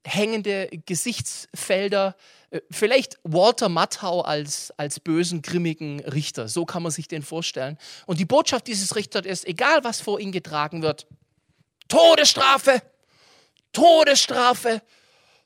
hängende 0.06 0.70
Gesichtsfelder, 0.86 2.16
äh, 2.50 2.62
vielleicht 2.70 3.20
Walter 3.24 3.70
Matthau 3.70 4.22
als, 4.22 4.72
als 4.78 5.00
bösen, 5.00 5.42
grimmigen 5.42 6.00
Richter. 6.02 6.48
So 6.48 6.66
kann 6.66 6.84
man 6.84 6.92
sich 6.92 7.08
den 7.08 7.24
vorstellen. 7.24 7.78
Und 8.06 8.20
die 8.20 8.26
Botschaft 8.26 8.68
dieses 8.68 8.96
Richters 8.96 9.26
ist, 9.26 9.48
egal 9.48 9.84
was 9.84 10.02
vor 10.02 10.20
ihn 10.20 10.32
getragen 10.32 10.82
wird, 10.82 11.08
Todesstrafe, 11.88 12.82
Todesstrafe, 13.72 14.82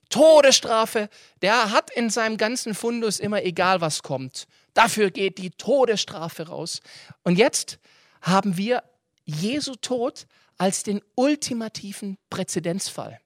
Todesstrafe. 0.09 1.09
Der 1.41 1.71
hat 1.71 1.91
in 1.91 2.09
seinem 2.09 2.37
ganzen 2.37 2.73
Fundus 2.73 3.19
immer 3.19 3.43
egal, 3.43 3.81
was 3.81 4.03
kommt. 4.03 4.47
Dafür 4.73 5.11
geht 5.11 5.37
die 5.37 5.49
Todesstrafe 5.51 6.47
raus. 6.47 6.81
Und 7.23 7.37
jetzt 7.37 7.79
haben 8.21 8.57
wir 8.57 8.83
Jesu 9.25 9.75
Tod 9.75 10.27
als 10.57 10.83
den 10.83 11.01
ultimativen 11.15 12.17
Präzedenzfall. 12.29 13.19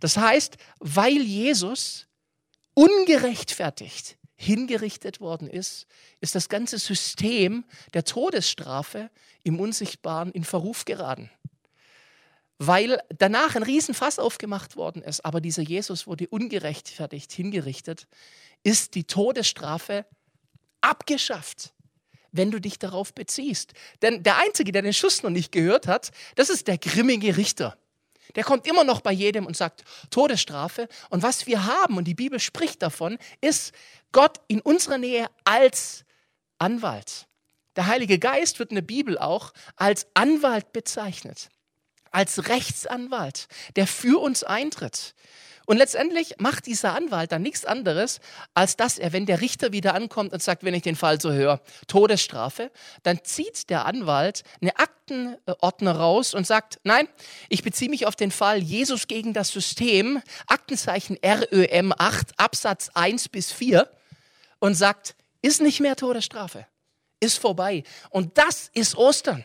Das 0.00 0.16
heißt, 0.16 0.56
weil 0.80 1.16
Jesus 1.16 2.06
ungerechtfertigt 2.74 4.16
hingerichtet 4.36 5.20
worden 5.20 5.48
ist, 5.48 5.86
ist 6.20 6.34
das 6.34 6.48
ganze 6.48 6.78
System 6.78 7.64
der 7.94 8.04
Todesstrafe 8.04 9.10
im 9.42 9.60
Unsichtbaren 9.60 10.32
in 10.32 10.44
Verruf 10.44 10.84
geraten 10.84 11.30
weil 12.58 13.00
danach 13.18 13.56
ein 13.56 13.62
Riesenfass 13.62 14.18
aufgemacht 14.18 14.76
worden 14.76 15.02
ist. 15.02 15.24
Aber 15.24 15.40
dieser 15.40 15.62
Jesus 15.62 16.06
wurde 16.06 16.28
ungerechtfertigt 16.28 17.32
hingerichtet, 17.32 18.06
ist 18.62 18.94
die 18.94 19.04
Todesstrafe 19.04 20.06
abgeschafft, 20.80 21.74
wenn 22.32 22.50
du 22.50 22.60
dich 22.60 22.78
darauf 22.78 23.12
beziehst. 23.14 23.72
Denn 24.02 24.22
der 24.22 24.38
Einzige, 24.38 24.72
der 24.72 24.82
den 24.82 24.92
Schuss 24.92 25.22
noch 25.22 25.30
nicht 25.30 25.52
gehört 25.52 25.86
hat, 25.86 26.10
das 26.36 26.50
ist 26.50 26.68
der 26.68 26.78
grimmige 26.78 27.36
Richter. 27.36 27.76
Der 28.34 28.44
kommt 28.44 28.66
immer 28.66 28.84
noch 28.84 29.00
bei 29.00 29.12
jedem 29.12 29.46
und 29.46 29.56
sagt 29.56 29.84
Todesstrafe. 30.10 30.88
Und 31.10 31.22
was 31.22 31.46
wir 31.46 31.64
haben, 31.66 31.96
und 31.96 32.04
die 32.04 32.14
Bibel 32.14 32.40
spricht 32.40 32.82
davon, 32.82 33.18
ist 33.40 33.72
Gott 34.12 34.40
in 34.48 34.60
unserer 34.60 34.98
Nähe 34.98 35.26
als 35.44 36.04
Anwalt. 36.58 37.26
Der 37.76 37.86
Heilige 37.86 38.18
Geist 38.18 38.58
wird 38.58 38.70
in 38.70 38.76
der 38.76 38.82
Bibel 38.82 39.18
auch 39.18 39.52
als 39.76 40.06
Anwalt 40.14 40.72
bezeichnet, 40.72 41.48
als 42.10 42.48
Rechtsanwalt, 42.48 43.48
der 43.76 43.86
für 43.86 44.20
uns 44.20 44.44
eintritt. 44.44 45.14
Und 45.66 45.78
letztendlich 45.78 46.34
macht 46.38 46.66
dieser 46.66 46.94
Anwalt 46.94 47.32
dann 47.32 47.42
nichts 47.42 47.64
anderes, 47.64 48.20
als 48.52 48.76
dass 48.76 48.98
er, 48.98 49.12
wenn 49.12 49.26
der 49.26 49.40
Richter 49.40 49.72
wieder 49.72 49.94
ankommt 49.94 50.32
und 50.32 50.42
sagt, 50.42 50.62
wenn 50.64 50.74
ich 50.74 50.82
den 50.82 50.96
Fall 50.96 51.20
so 51.20 51.32
höre, 51.32 51.60
Todesstrafe, 51.86 52.70
dann 53.02 53.20
zieht 53.24 53.70
der 53.70 53.86
Anwalt 53.86 54.42
eine 54.60 54.76
Aktenordner 54.78 55.96
raus 55.96 56.34
und 56.34 56.46
sagt, 56.46 56.80
nein, 56.84 57.08
ich 57.48 57.62
beziehe 57.62 57.90
mich 57.90 58.06
auf 58.06 58.16
den 58.16 58.30
Fall 58.30 58.58
Jesus 58.58 59.06
gegen 59.06 59.32
das 59.32 59.48
System, 59.48 60.22
Aktenzeichen 60.46 61.18
RÖM 61.24 61.94
8, 61.96 62.38
Absatz 62.38 62.90
1 62.94 63.30
bis 63.30 63.50
4 63.50 63.88
und 64.58 64.74
sagt, 64.74 65.16
ist 65.40 65.60
nicht 65.60 65.80
mehr 65.80 65.96
Todesstrafe, 65.96 66.66
ist 67.20 67.38
vorbei. 67.38 67.84
Und 68.10 68.36
das 68.36 68.70
ist 68.74 68.96
Ostern. 68.96 69.44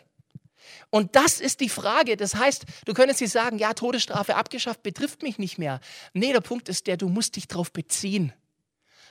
Und 0.90 1.16
das 1.16 1.40
ist 1.40 1.60
die 1.60 1.70
Frage. 1.70 2.18
Das 2.18 2.36
heißt, 2.36 2.66
du 2.86 2.94
könntest 2.94 3.20
dir 3.20 3.30
sagen, 3.30 3.58
ja, 3.58 3.74
Todesstrafe 3.74 4.36
abgeschafft 4.36 4.84
betrifft 4.84 5.24
mich 5.24 5.38
nicht 5.38 5.58
mehr. 5.58 5.80
Nee, 6.14 6.34
der 6.34 6.42
Punkt 6.42 6.70
ist 6.70 6.88
der, 6.88 6.98
du 6.98 7.10
musst 7.10 7.36
dich 7.36 7.48
darauf 7.48 7.72
beziehen. 7.72 8.34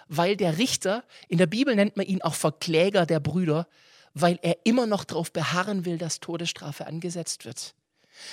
Weil 0.08 0.36
der 0.36 0.58
Richter, 0.58 1.04
in 1.28 1.38
der 1.38 1.46
Bibel 1.46 1.74
nennt 1.74 1.96
man 1.96 2.06
ihn 2.06 2.22
auch 2.22 2.34
Verkläger 2.34 3.06
der 3.06 3.20
Brüder, 3.20 3.68
weil 4.14 4.38
er 4.42 4.56
immer 4.64 4.86
noch 4.86 5.04
darauf 5.04 5.32
beharren 5.32 5.84
will, 5.84 5.98
dass 5.98 6.20
Todesstrafe 6.20 6.86
angesetzt 6.86 7.44
wird. 7.44 7.74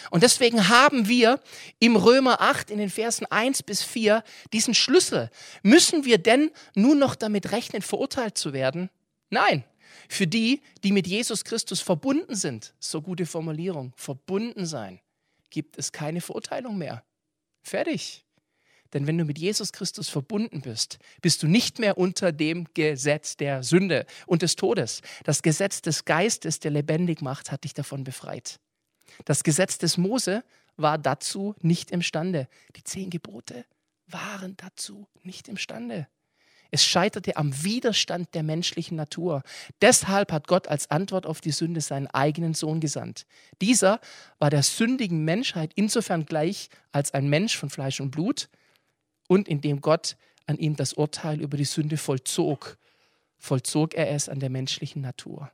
Und 0.09 0.23
deswegen 0.23 0.69
haben 0.69 1.07
wir 1.07 1.39
im 1.79 1.95
Römer 1.95 2.41
8 2.41 2.71
in 2.71 2.79
den 2.79 2.89
Versen 2.89 3.25
1 3.29 3.63
bis 3.63 3.83
4 3.83 4.23
diesen 4.51 4.73
Schlüssel. 4.73 5.29
Müssen 5.61 6.05
wir 6.05 6.17
denn 6.17 6.51
nun 6.73 6.97
noch 6.97 7.15
damit 7.15 7.51
rechnen, 7.51 7.81
verurteilt 7.81 8.37
zu 8.37 8.53
werden? 8.53 8.89
Nein, 9.29 9.63
für 10.09 10.27
die, 10.27 10.61
die 10.83 10.91
mit 10.91 11.07
Jesus 11.07 11.43
Christus 11.43 11.81
verbunden 11.81 12.35
sind, 12.35 12.73
so 12.79 13.01
gute 13.01 13.25
Formulierung, 13.25 13.93
verbunden 13.95 14.65
sein, 14.65 14.99
gibt 15.49 15.77
es 15.77 15.91
keine 15.91 16.21
Verurteilung 16.21 16.77
mehr. 16.77 17.03
Fertig. 17.63 18.25
Denn 18.93 19.07
wenn 19.07 19.17
du 19.17 19.25
mit 19.25 19.37
Jesus 19.39 19.73
Christus 19.73 20.07
verbunden 20.07 20.61
bist, 20.61 20.99
bist 21.21 21.43
du 21.43 21.47
nicht 21.47 21.79
mehr 21.79 21.97
unter 21.97 22.31
dem 22.31 22.67
Gesetz 22.73 23.35
der 23.35 23.63
Sünde 23.63 24.05
und 24.25 24.41
des 24.41 24.55
Todes. 24.55 25.01
Das 25.23 25.41
Gesetz 25.41 25.81
des 25.81 26.05
Geistes, 26.05 26.59
der 26.59 26.71
lebendig 26.71 27.21
macht, 27.21 27.51
hat 27.51 27.63
dich 27.63 27.73
davon 27.73 28.03
befreit. 28.03 28.59
Das 29.25 29.43
Gesetz 29.43 29.77
des 29.77 29.97
Mose 29.97 30.43
war 30.77 30.97
dazu 30.97 31.55
nicht 31.61 31.91
imstande. 31.91 32.47
Die 32.75 32.83
zehn 32.83 33.09
Gebote 33.09 33.65
waren 34.07 34.55
dazu 34.57 35.07
nicht 35.23 35.47
imstande. 35.47 36.07
Es 36.75 36.83
scheiterte 36.83 37.37
am 37.37 37.63
Widerstand 37.63 38.35
der 38.35 38.43
menschlichen 38.43 38.97
Natur. 38.97 39.43
Deshalb 39.81 40.33
hat 40.33 40.45
Gott 40.49 40.67
als 40.67 40.91
Antwort 40.91 41.25
auf 41.25 41.39
die 41.39 41.53
Sünde 41.53 41.79
seinen 41.79 42.07
eigenen 42.07 42.53
Sohn 42.53 42.81
gesandt. 42.81 43.25
Dieser 43.61 44.01
war 44.39 44.49
der 44.49 44.61
sündigen 44.61 45.23
Menschheit 45.23 45.71
insofern 45.75 46.25
gleich 46.25 46.67
als 46.91 47.13
ein 47.13 47.29
Mensch 47.29 47.55
von 47.55 47.69
Fleisch 47.69 48.01
und 48.01 48.11
Blut 48.11 48.49
und 49.29 49.47
indem 49.47 49.79
Gott 49.79 50.17
an 50.47 50.57
ihm 50.57 50.75
das 50.75 50.91
Urteil 50.91 51.39
über 51.39 51.55
die 51.55 51.63
Sünde 51.63 51.95
vollzog, 51.95 52.77
vollzog 53.37 53.93
er 53.93 54.09
es 54.09 54.27
an 54.27 54.41
der 54.41 54.49
menschlichen 54.49 55.01
Natur. 55.01 55.49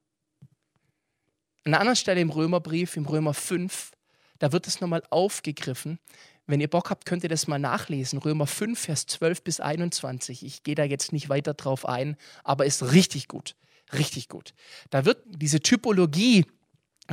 An 1.65 1.75
einer 1.75 1.81
anderen 1.81 1.97
Stelle 1.97 2.21
im 2.21 2.31
Römerbrief, 2.31 2.97
im 2.97 3.05
Römer 3.05 3.35
5, 3.35 3.91
da 4.39 4.51
wird 4.51 4.65
es 4.65 4.81
nochmal 4.81 5.03
aufgegriffen, 5.11 5.99
wenn 6.47 6.59
ihr 6.61 6.69
Bock 6.69 6.89
habt, 6.89 7.05
könnt 7.05 7.23
ihr 7.23 7.29
das 7.29 7.47
mal 7.47 7.59
nachlesen. 7.59 8.19
Römer 8.19 8.47
5, 8.47 8.79
Vers 8.79 9.05
12 9.05 9.43
bis 9.43 9.59
21. 9.59 10.45
Ich 10.45 10.63
gehe 10.63 10.75
da 10.75 10.83
jetzt 10.83 11.13
nicht 11.13 11.29
weiter 11.29 11.53
drauf 11.53 11.85
ein, 11.85 12.17
aber 12.43 12.65
ist 12.65 12.91
richtig 12.91 13.27
gut. 13.27 13.55
Richtig 13.93 14.29
gut. 14.29 14.53
Da 14.89 15.05
wird 15.05 15.19
diese 15.27 15.59
Typologie 15.59 16.45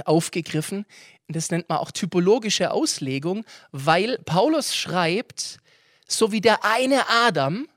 aufgegriffen. 0.04 0.87
Das 1.28 1.50
nennt 1.50 1.68
man 1.68 1.78
auch 1.78 1.90
typologische 1.90 2.70
Auslegung, 2.70 3.44
weil 3.73 4.18
Paulus 4.18 4.75
schreibt, 4.75 5.58
so 6.06 6.32
wie 6.32 6.40
der 6.40 6.64
eine 6.64 7.08
Adam, 7.08 7.68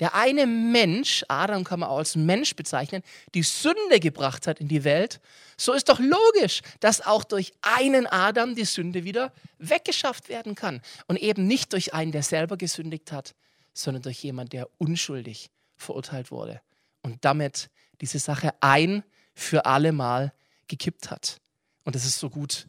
der 0.00 0.14
eine 0.14 0.46
Mensch, 0.46 1.24
Adam 1.28 1.64
kann 1.64 1.80
man 1.80 1.88
auch 1.88 1.98
als 1.98 2.16
Mensch 2.16 2.54
bezeichnen, 2.54 3.02
die 3.34 3.42
Sünde 3.42 4.00
gebracht 4.00 4.46
hat 4.46 4.60
in 4.60 4.68
die 4.68 4.84
Welt, 4.84 5.20
so 5.56 5.72
ist 5.72 5.88
doch 5.88 5.98
logisch, 5.98 6.62
dass 6.80 7.04
auch 7.04 7.24
durch 7.24 7.52
einen 7.62 8.06
Adam 8.06 8.54
die 8.54 8.64
Sünde 8.64 9.04
wieder 9.04 9.32
weggeschafft 9.58 10.28
werden 10.28 10.54
kann. 10.54 10.80
Und 11.08 11.16
eben 11.16 11.46
nicht 11.46 11.72
durch 11.72 11.94
einen, 11.94 12.12
der 12.12 12.22
selber 12.22 12.56
gesündigt 12.56 13.10
hat, 13.10 13.34
sondern 13.74 14.02
durch 14.02 14.22
jemanden, 14.22 14.50
der 14.50 14.68
unschuldig 14.78 15.50
verurteilt 15.76 16.30
wurde 16.30 16.60
und 17.02 17.24
damit 17.24 17.70
diese 18.00 18.18
Sache 18.18 18.54
ein 18.60 19.02
für 19.34 19.66
alle 19.66 19.92
Mal 19.92 20.32
gekippt 20.68 21.10
hat. 21.10 21.40
Und 21.84 21.94
das 21.94 22.04
ist 22.04 22.18
so 22.18 22.30
gut 22.30 22.66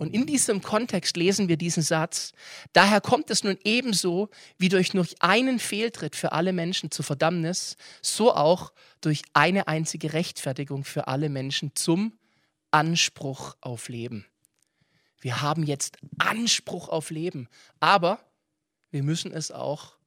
und 0.00 0.14
in 0.14 0.24
diesem 0.24 0.62
Kontext 0.62 1.18
lesen 1.18 1.48
wir 1.48 1.58
diesen 1.58 1.82
Satz. 1.82 2.32
Daher 2.72 3.02
kommt 3.02 3.30
es 3.30 3.44
nun 3.44 3.58
ebenso 3.64 4.30
wie 4.56 4.70
durch 4.70 4.94
nur 4.94 5.06
einen 5.18 5.58
Fehltritt 5.58 6.16
für 6.16 6.32
alle 6.32 6.54
Menschen 6.54 6.90
zur 6.90 7.04
Verdammnis, 7.04 7.76
so 8.00 8.34
auch 8.34 8.72
durch 9.02 9.20
eine 9.34 9.68
einzige 9.68 10.14
Rechtfertigung 10.14 10.84
für 10.84 11.06
alle 11.06 11.28
Menschen 11.28 11.76
zum 11.76 12.18
Anspruch 12.70 13.58
auf 13.60 13.90
Leben. 13.90 14.24
Wir 15.20 15.42
haben 15.42 15.64
jetzt 15.64 15.98
Anspruch 16.16 16.88
auf 16.88 17.10
Leben, 17.10 17.46
aber 17.78 18.24
wir 18.90 19.02
müssen 19.02 19.32
es 19.32 19.50
auch 19.50 19.98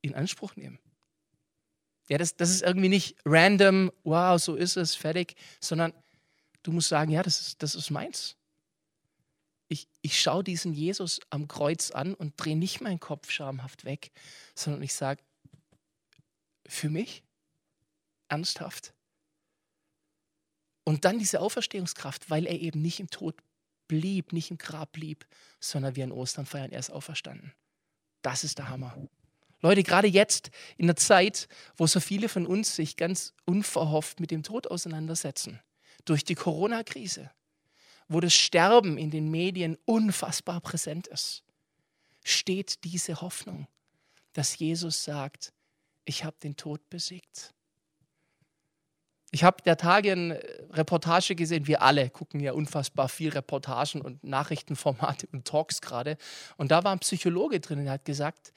in 0.00 0.14
Anspruch 0.14 0.56
nehmen. 0.56 0.78
Ja, 2.08 2.16
das, 2.16 2.36
das 2.36 2.48
ist 2.48 2.62
irgendwie 2.62 2.88
nicht 2.88 3.16
random, 3.26 3.92
wow, 4.02 4.40
so 4.40 4.54
ist 4.54 4.78
es, 4.78 4.94
fertig, 4.94 5.36
sondern 5.60 5.92
du 6.62 6.72
musst 6.72 6.88
sagen, 6.88 7.10
ja, 7.10 7.22
das 7.22 7.38
ist, 7.38 7.62
das 7.62 7.74
ist 7.74 7.90
meins 7.90 8.34
ich, 9.68 9.88
ich 10.02 10.20
schaue 10.20 10.44
diesen 10.44 10.72
Jesus 10.72 11.20
am 11.30 11.48
Kreuz 11.48 11.90
an 11.90 12.14
und 12.14 12.34
drehe 12.36 12.56
nicht 12.56 12.80
meinen 12.80 13.00
Kopf 13.00 13.30
schamhaft 13.30 13.84
weg, 13.84 14.12
sondern 14.54 14.82
ich 14.82 14.94
sage, 14.94 15.22
für 16.66 16.88
mich? 16.88 17.22
Ernsthaft? 18.28 18.92
Und 20.84 21.04
dann 21.04 21.18
diese 21.18 21.40
Auferstehungskraft, 21.40 22.30
weil 22.30 22.46
er 22.46 22.60
eben 22.60 22.80
nicht 22.80 23.00
im 23.00 23.10
Tod 23.10 23.36
blieb, 23.88 24.32
nicht 24.32 24.50
im 24.50 24.58
Grab 24.58 24.92
blieb, 24.92 25.26
sondern 25.60 25.96
wir 25.96 26.04
an 26.04 26.12
Ostern 26.12 26.46
feiern, 26.46 26.70
er 26.70 26.78
ist 26.78 26.90
auferstanden. 26.90 27.52
Das 28.22 28.44
ist 28.44 28.58
der 28.58 28.68
Hammer. 28.68 28.96
Leute, 29.62 29.82
gerade 29.82 30.06
jetzt 30.06 30.50
in 30.76 30.86
der 30.86 30.96
Zeit, 30.96 31.48
wo 31.76 31.86
so 31.86 31.98
viele 31.98 32.28
von 32.28 32.46
uns 32.46 32.76
sich 32.76 32.96
ganz 32.96 33.34
unverhofft 33.44 34.20
mit 34.20 34.30
dem 34.30 34.42
Tod 34.42 34.68
auseinandersetzen, 34.68 35.60
durch 36.04 36.24
die 36.24 36.34
Corona-Krise, 36.34 37.30
wo 38.08 38.20
das 38.20 38.34
Sterben 38.34 38.98
in 38.98 39.10
den 39.10 39.30
Medien 39.30 39.76
unfassbar 39.84 40.60
präsent 40.60 41.06
ist, 41.08 41.42
steht 42.24 42.84
diese 42.84 43.20
Hoffnung, 43.20 43.66
dass 44.32 44.58
Jesus 44.58 45.04
sagt, 45.04 45.52
ich 46.04 46.24
habe 46.24 46.36
den 46.42 46.56
Tod 46.56 46.88
besiegt. 46.88 47.52
Ich 49.32 49.44
habe 49.44 49.62
der 49.62 49.76
Tage 49.76 50.12
eine 50.12 50.40
Reportage 50.70 51.34
gesehen, 51.34 51.66
wir 51.66 51.82
alle 51.82 52.08
gucken 52.10 52.40
ja 52.40 52.52
unfassbar 52.52 53.08
viel 53.08 53.30
Reportagen 53.30 54.00
und 54.00 54.22
Nachrichtenformate 54.22 55.28
und 55.32 55.46
Talks 55.46 55.80
gerade. 55.80 56.16
Und 56.56 56.70
da 56.70 56.84
war 56.84 56.92
ein 56.92 57.00
Psychologe 57.00 57.60
drin, 57.60 57.84
der 57.84 57.94
hat 57.94 58.04
gesagt, 58.04 58.52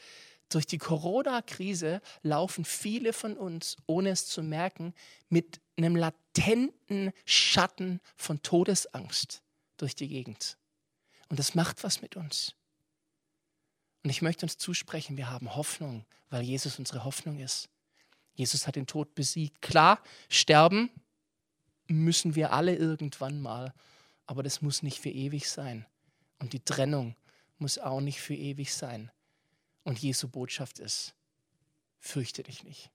durch 0.49 0.65
die 0.65 0.77
Corona-Krise 0.77 2.01
laufen 2.23 2.65
viele 2.65 3.13
von 3.13 3.35
uns, 3.37 3.77
ohne 3.85 4.09
es 4.09 4.25
zu 4.25 4.41
merken, 4.41 4.93
mit 5.29 5.59
einem 5.85 5.95
latenten 5.95 7.11
Schatten 7.25 7.99
von 8.15 8.41
Todesangst 8.41 9.41
durch 9.77 9.95
die 9.95 10.07
Gegend. 10.07 10.57
Und 11.29 11.39
das 11.39 11.55
macht 11.55 11.83
was 11.83 12.01
mit 12.01 12.15
uns. 12.15 12.55
Und 14.03 14.09
ich 14.09 14.21
möchte 14.21 14.45
uns 14.45 14.57
zusprechen, 14.57 15.17
wir 15.17 15.29
haben 15.29 15.55
Hoffnung, 15.55 16.05
weil 16.29 16.43
Jesus 16.43 16.79
unsere 16.79 17.03
Hoffnung 17.03 17.39
ist. 17.39 17.69
Jesus 18.33 18.65
hat 18.65 18.75
den 18.75 18.87
Tod 18.87 19.13
besiegt. 19.15 19.61
Klar, 19.61 20.01
sterben 20.29 20.89
müssen 21.87 22.35
wir 22.35 22.53
alle 22.53 22.75
irgendwann 22.75 23.41
mal, 23.41 23.73
aber 24.25 24.43
das 24.43 24.61
muss 24.61 24.83
nicht 24.83 24.99
für 24.99 25.09
ewig 25.09 25.49
sein. 25.49 25.85
Und 26.39 26.53
die 26.53 26.61
Trennung 26.61 27.15
muss 27.57 27.77
auch 27.77 27.99
nicht 27.99 28.21
für 28.21 28.35
ewig 28.35 28.73
sein. 28.73 29.11
Und 29.83 29.99
Jesu 29.99 30.29
Botschaft 30.29 30.79
ist, 30.79 31.13
fürchte 31.99 32.43
dich 32.43 32.63
nicht. 32.63 32.89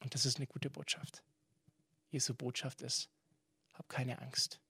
Und 0.00 0.14
das 0.14 0.24
ist 0.24 0.36
eine 0.36 0.46
gute 0.46 0.70
Botschaft. 0.70 1.22
Jesu 2.10 2.34
Botschaft 2.34 2.82
ist, 2.82 3.08
hab 3.74 3.88
keine 3.88 4.20
Angst. 4.20 4.60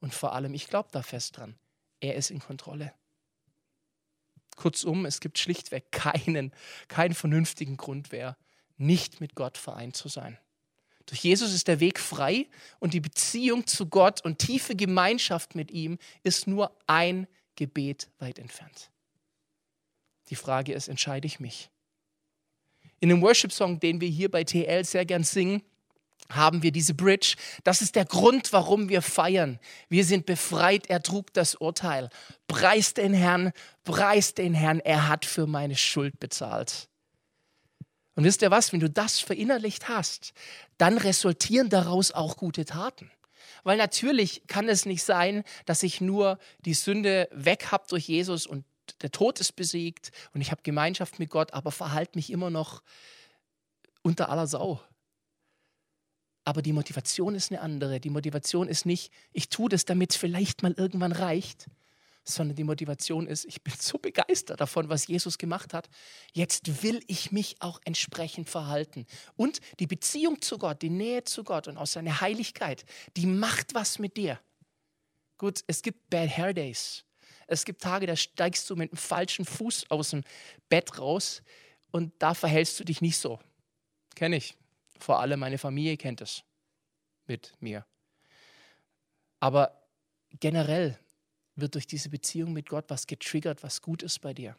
Und 0.00 0.14
vor 0.14 0.34
allem, 0.34 0.54
ich 0.54 0.68
glaube 0.68 0.88
da 0.92 1.02
fest 1.02 1.36
dran, 1.36 1.58
er 2.00 2.14
ist 2.14 2.30
in 2.30 2.40
Kontrolle. 2.40 2.92
Kurzum, 4.56 5.06
es 5.06 5.20
gibt 5.20 5.38
schlichtweg 5.38 5.90
keinen, 5.90 6.52
keinen 6.88 7.14
vernünftigen 7.14 7.76
Grund 7.76 8.12
mehr, 8.12 8.36
nicht 8.76 9.20
mit 9.20 9.34
Gott 9.34 9.58
vereint 9.58 9.96
zu 9.96 10.08
sein. 10.08 10.38
Durch 11.06 11.24
Jesus 11.24 11.52
ist 11.52 11.66
der 11.66 11.80
Weg 11.80 11.98
frei 11.98 12.48
und 12.78 12.94
die 12.94 13.00
Beziehung 13.00 13.66
zu 13.66 13.86
Gott 13.86 14.24
und 14.24 14.38
tiefe 14.38 14.76
Gemeinschaft 14.76 15.54
mit 15.54 15.70
ihm 15.70 15.98
ist 16.22 16.46
nur 16.46 16.76
ein 16.86 17.26
Gebet 17.56 18.10
weit 18.18 18.38
entfernt. 18.38 18.90
Die 20.28 20.36
Frage 20.36 20.72
ist, 20.72 20.88
entscheide 20.88 21.26
ich 21.26 21.40
mich? 21.40 21.70
In 23.00 23.08
dem 23.08 23.22
Worship-Song, 23.22 23.80
den 23.80 24.00
wir 24.00 24.08
hier 24.08 24.30
bei 24.30 24.44
TL 24.44 24.84
sehr 24.84 25.04
gern 25.04 25.24
singen, 25.24 25.62
haben 26.30 26.62
wir 26.62 26.72
diese 26.72 26.94
Bridge. 26.94 27.36
Das 27.64 27.82
ist 27.82 27.96
der 27.96 28.04
Grund, 28.04 28.52
warum 28.52 28.88
wir 28.88 29.02
feiern. 29.02 29.58
Wir 29.88 30.04
sind 30.04 30.26
befreit, 30.26 30.88
er 30.88 31.02
trug 31.02 31.32
das 31.32 31.54
Urteil. 31.54 32.10
Preist 32.48 32.96
den 32.96 33.14
Herrn, 33.14 33.52
preist 33.84 34.38
den 34.38 34.54
Herrn, 34.54 34.80
er 34.80 35.08
hat 35.08 35.24
für 35.24 35.46
meine 35.46 35.76
Schuld 35.76 36.18
bezahlt. 36.20 36.88
Und 38.14 38.24
wisst 38.24 38.42
ihr 38.42 38.50
was, 38.50 38.72
wenn 38.72 38.80
du 38.80 38.90
das 38.90 39.20
verinnerlicht 39.20 39.88
hast, 39.88 40.32
dann 40.78 40.98
resultieren 40.98 41.68
daraus 41.68 42.12
auch 42.12 42.36
gute 42.36 42.64
Taten. 42.64 43.10
Weil 43.62 43.76
natürlich 43.76 44.42
kann 44.46 44.68
es 44.68 44.86
nicht 44.86 45.02
sein, 45.02 45.44
dass 45.66 45.82
ich 45.82 46.00
nur 46.00 46.38
die 46.64 46.74
Sünde 46.74 47.28
weg 47.32 47.68
habe 47.70 47.84
durch 47.88 48.08
Jesus 48.08 48.46
und 48.46 48.64
der 49.02 49.10
Tod 49.10 49.40
ist 49.40 49.52
besiegt 49.52 50.10
und 50.32 50.40
ich 50.40 50.50
habe 50.50 50.62
Gemeinschaft 50.62 51.18
mit 51.18 51.30
Gott, 51.30 51.52
aber 51.54 51.70
verhalte 51.70 52.16
mich 52.16 52.30
immer 52.30 52.50
noch 52.50 52.82
unter 54.02 54.28
aller 54.28 54.46
Sau. 54.46 54.80
Aber 56.44 56.62
die 56.62 56.72
Motivation 56.72 57.34
ist 57.34 57.50
eine 57.50 57.60
andere. 57.60 58.00
Die 58.00 58.10
Motivation 58.10 58.68
ist 58.68 58.86
nicht, 58.86 59.12
ich 59.32 59.48
tue 59.48 59.68
das, 59.68 59.84
damit 59.84 60.12
es 60.12 60.16
vielleicht 60.16 60.62
mal 60.62 60.72
irgendwann 60.72 61.12
reicht, 61.12 61.66
sondern 62.24 62.56
die 62.56 62.64
Motivation 62.64 63.26
ist, 63.26 63.44
ich 63.44 63.62
bin 63.62 63.74
so 63.78 63.98
begeistert 63.98 64.60
davon, 64.60 64.88
was 64.88 65.06
Jesus 65.06 65.38
gemacht 65.38 65.74
hat. 65.74 65.88
Jetzt 66.32 66.82
will 66.82 67.02
ich 67.06 67.32
mich 67.32 67.56
auch 67.60 67.80
entsprechend 67.84 68.48
verhalten. 68.48 69.06
Und 69.36 69.60
die 69.78 69.86
Beziehung 69.86 70.40
zu 70.40 70.58
Gott, 70.58 70.82
die 70.82 70.90
Nähe 70.90 71.24
zu 71.24 71.44
Gott 71.44 71.68
und 71.68 71.76
auch 71.76 71.86
seine 71.86 72.20
Heiligkeit, 72.20 72.84
die 73.16 73.26
macht 73.26 73.74
was 73.74 73.98
mit 73.98 74.16
dir. 74.16 74.38
Gut, 75.38 75.62
es 75.66 75.82
gibt 75.82 76.10
Bad 76.10 76.36
Hair 76.36 76.54
Days. 76.54 77.04
Es 77.46 77.64
gibt 77.64 77.82
Tage, 77.82 78.06
da 78.06 78.14
steigst 78.14 78.68
du 78.70 78.76
mit 78.76 78.92
dem 78.92 78.96
falschen 78.96 79.44
Fuß 79.44 79.90
aus 79.90 80.10
dem 80.10 80.22
Bett 80.68 80.98
raus 80.98 81.42
und 81.90 82.12
da 82.18 82.34
verhältst 82.34 82.78
du 82.78 82.84
dich 82.84 83.00
nicht 83.00 83.16
so. 83.16 83.40
Kenne 84.14 84.36
ich. 84.36 84.59
Vor 85.00 85.20
allem 85.20 85.40
meine 85.40 85.58
Familie 85.58 85.96
kennt 85.96 86.20
es 86.20 86.44
mit 87.26 87.52
mir. 87.60 87.86
Aber 89.40 89.82
generell 90.38 90.98
wird 91.56 91.74
durch 91.74 91.86
diese 91.86 92.10
Beziehung 92.10 92.52
mit 92.52 92.68
Gott 92.68 92.84
was 92.88 93.06
getriggert, 93.06 93.62
was 93.62 93.82
gut 93.82 94.02
ist 94.02 94.20
bei 94.20 94.34
dir. 94.34 94.56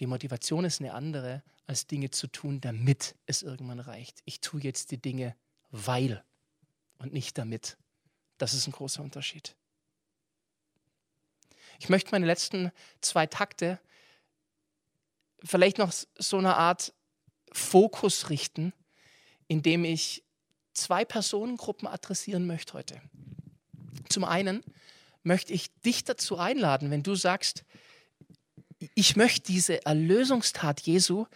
Die 0.00 0.06
Motivation 0.06 0.64
ist 0.64 0.80
eine 0.80 0.94
andere, 0.94 1.42
als 1.66 1.86
Dinge 1.86 2.10
zu 2.10 2.26
tun, 2.26 2.60
damit 2.60 3.14
es 3.26 3.42
irgendwann 3.42 3.80
reicht. 3.80 4.20
Ich 4.24 4.40
tue 4.40 4.60
jetzt 4.60 4.90
die 4.90 5.00
Dinge, 5.00 5.36
weil 5.70 6.24
und 6.98 7.12
nicht 7.12 7.38
damit. 7.38 7.76
Das 8.38 8.54
ist 8.54 8.66
ein 8.66 8.72
großer 8.72 9.02
Unterschied. 9.02 9.54
Ich 11.78 11.88
möchte 11.88 12.10
meine 12.10 12.26
letzten 12.26 12.72
zwei 13.00 13.26
Takte 13.26 13.78
vielleicht 15.44 15.78
noch 15.78 15.92
so 15.92 16.38
eine 16.38 16.56
Art 16.56 16.94
Fokus 17.52 18.30
richten, 18.30 18.72
indem 19.52 19.84
ich 19.84 20.24
zwei 20.72 21.04
Personengruppen 21.04 21.86
adressieren 21.86 22.46
möchte 22.46 22.72
heute. 22.72 23.02
Zum 24.08 24.24
einen 24.24 24.62
möchte 25.22 25.52
ich 25.52 25.70
dich 25.82 26.04
dazu 26.04 26.38
einladen, 26.38 26.90
wenn 26.90 27.02
du 27.02 27.14
sagst, 27.14 27.64
ich 28.94 29.14
möchte 29.14 29.52
diese 29.52 29.84
Erlösungstat 29.84 30.80
Jesu, 30.80 31.26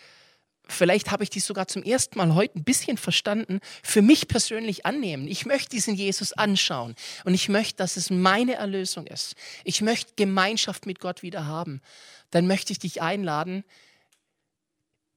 vielleicht 0.66 1.10
habe 1.10 1.24
ich 1.24 1.30
die 1.30 1.40
sogar 1.40 1.68
zum 1.68 1.82
ersten 1.82 2.16
Mal 2.16 2.34
heute 2.34 2.58
ein 2.58 2.64
bisschen 2.64 2.96
verstanden, 2.96 3.60
für 3.82 4.00
mich 4.00 4.28
persönlich 4.28 4.86
annehmen. 4.86 5.28
Ich 5.28 5.44
möchte 5.44 5.68
diesen 5.68 5.94
Jesus 5.94 6.32
anschauen 6.32 6.94
und 7.24 7.34
ich 7.34 7.50
möchte, 7.50 7.76
dass 7.76 7.98
es 7.98 8.08
meine 8.08 8.54
Erlösung 8.54 9.06
ist. 9.06 9.34
Ich 9.62 9.82
möchte 9.82 10.14
Gemeinschaft 10.16 10.86
mit 10.86 11.00
Gott 11.00 11.22
wieder 11.22 11.44
haben. 11.44 11.82
Dann 12.30 12.46
möchte 12.46 12.72
ich 12.72 12.78
dich 12.78 13.02
einladen. 13.02 13.62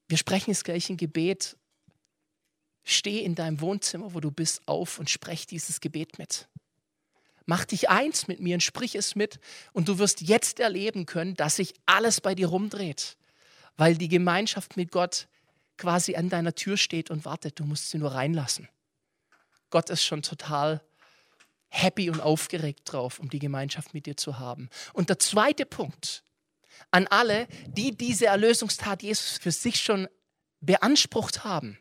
Wir 0.06 0.18
sprechen 0.18 0.50
jetzt 0.50 0.64
gleich 0.64 0.90
ein 0.90 0.98
Gebet. 0.98 1.56
Steh 2.84 3.20
in 3.20 3.34
deinem 3.34 3.60
Wohnzimmer, 3.60 4.14
wo 4.14 4.20
du 4.20 4.30
bist, 4.30 4.62
auf 4.66 4.98
und 4.98 5.10
sprech 5.10 5.46
dieses 5.46 5.80
Gebet 5.80 6.18
mit. 6.18 6.48
Mach 7.46 7.64
dich 7.64 7.88
eins 7.90 8.28
mit 8.28 8.40
mir 8.40 8.54
und 8.54 8.62
sprich 8.62 8.94
es 8.94 9.16
mit 9.16 9.40
und 9.72 9.88
du 9.88 9.98
wirst 9.98 10.20
jetzt 10.20 10.60
erleben 10.60 11.06
können, 11.06 11.34
dass 11.34 11.56
sich 11.56 11.74
alles 11.86 12.20
bei 12.20 12.34
dir 12.34 12.48
rumdreht, 12.48 13.16
weil 13.76 13.96
die 13.96 14.08
Gemeinschaft 14.08 14.76
mit 14.76 14.92
Gott 14.92 15.28
quasi 15.76 16.14
an 16.14 16.28
deiner 16.28 16.54
Tür 16.54 16.76
steht 16.76 17.10
und 17.10 17.24
wartet. 17.24 17.58
Du 17.58 17.64
musst 17.64 17.90
sie 17.90 17.98
nur 17.98 18.12
reinlassen. 18.12 18.68
Gott 19.70 19.90
ist 19.90 20.04
schon 20.04 20.22
total 20.22 20.82
happy 21.68 22.10
und 22.10 22.20
aufgeregt 22.20 22.80
drauf, 22.84 23.18
um 23.18 23.30
die 23.30 23.38
Gemeinschaft 23.38 23.94
mit 23.94 24.06
dir 24.06 24.16
zu 24.16 24.38
haben. 24.38 24.68
Und 24.92 25.08
der 25.08 25.18
zweite 25.18 25.64
Punkt 25.64 26.24
an 26.90 27.06
alle, 27.06 27.46
die 27.68 27.96
diese 27.96 28.26
Erlösungstat 28.26 29.02
Jesus 29.02 29.38
für 29.38 29.52
sich 29.52 29.80
schon 29.80 30.08
beansprucht 30.60 31.44
haben, 31.44 31.78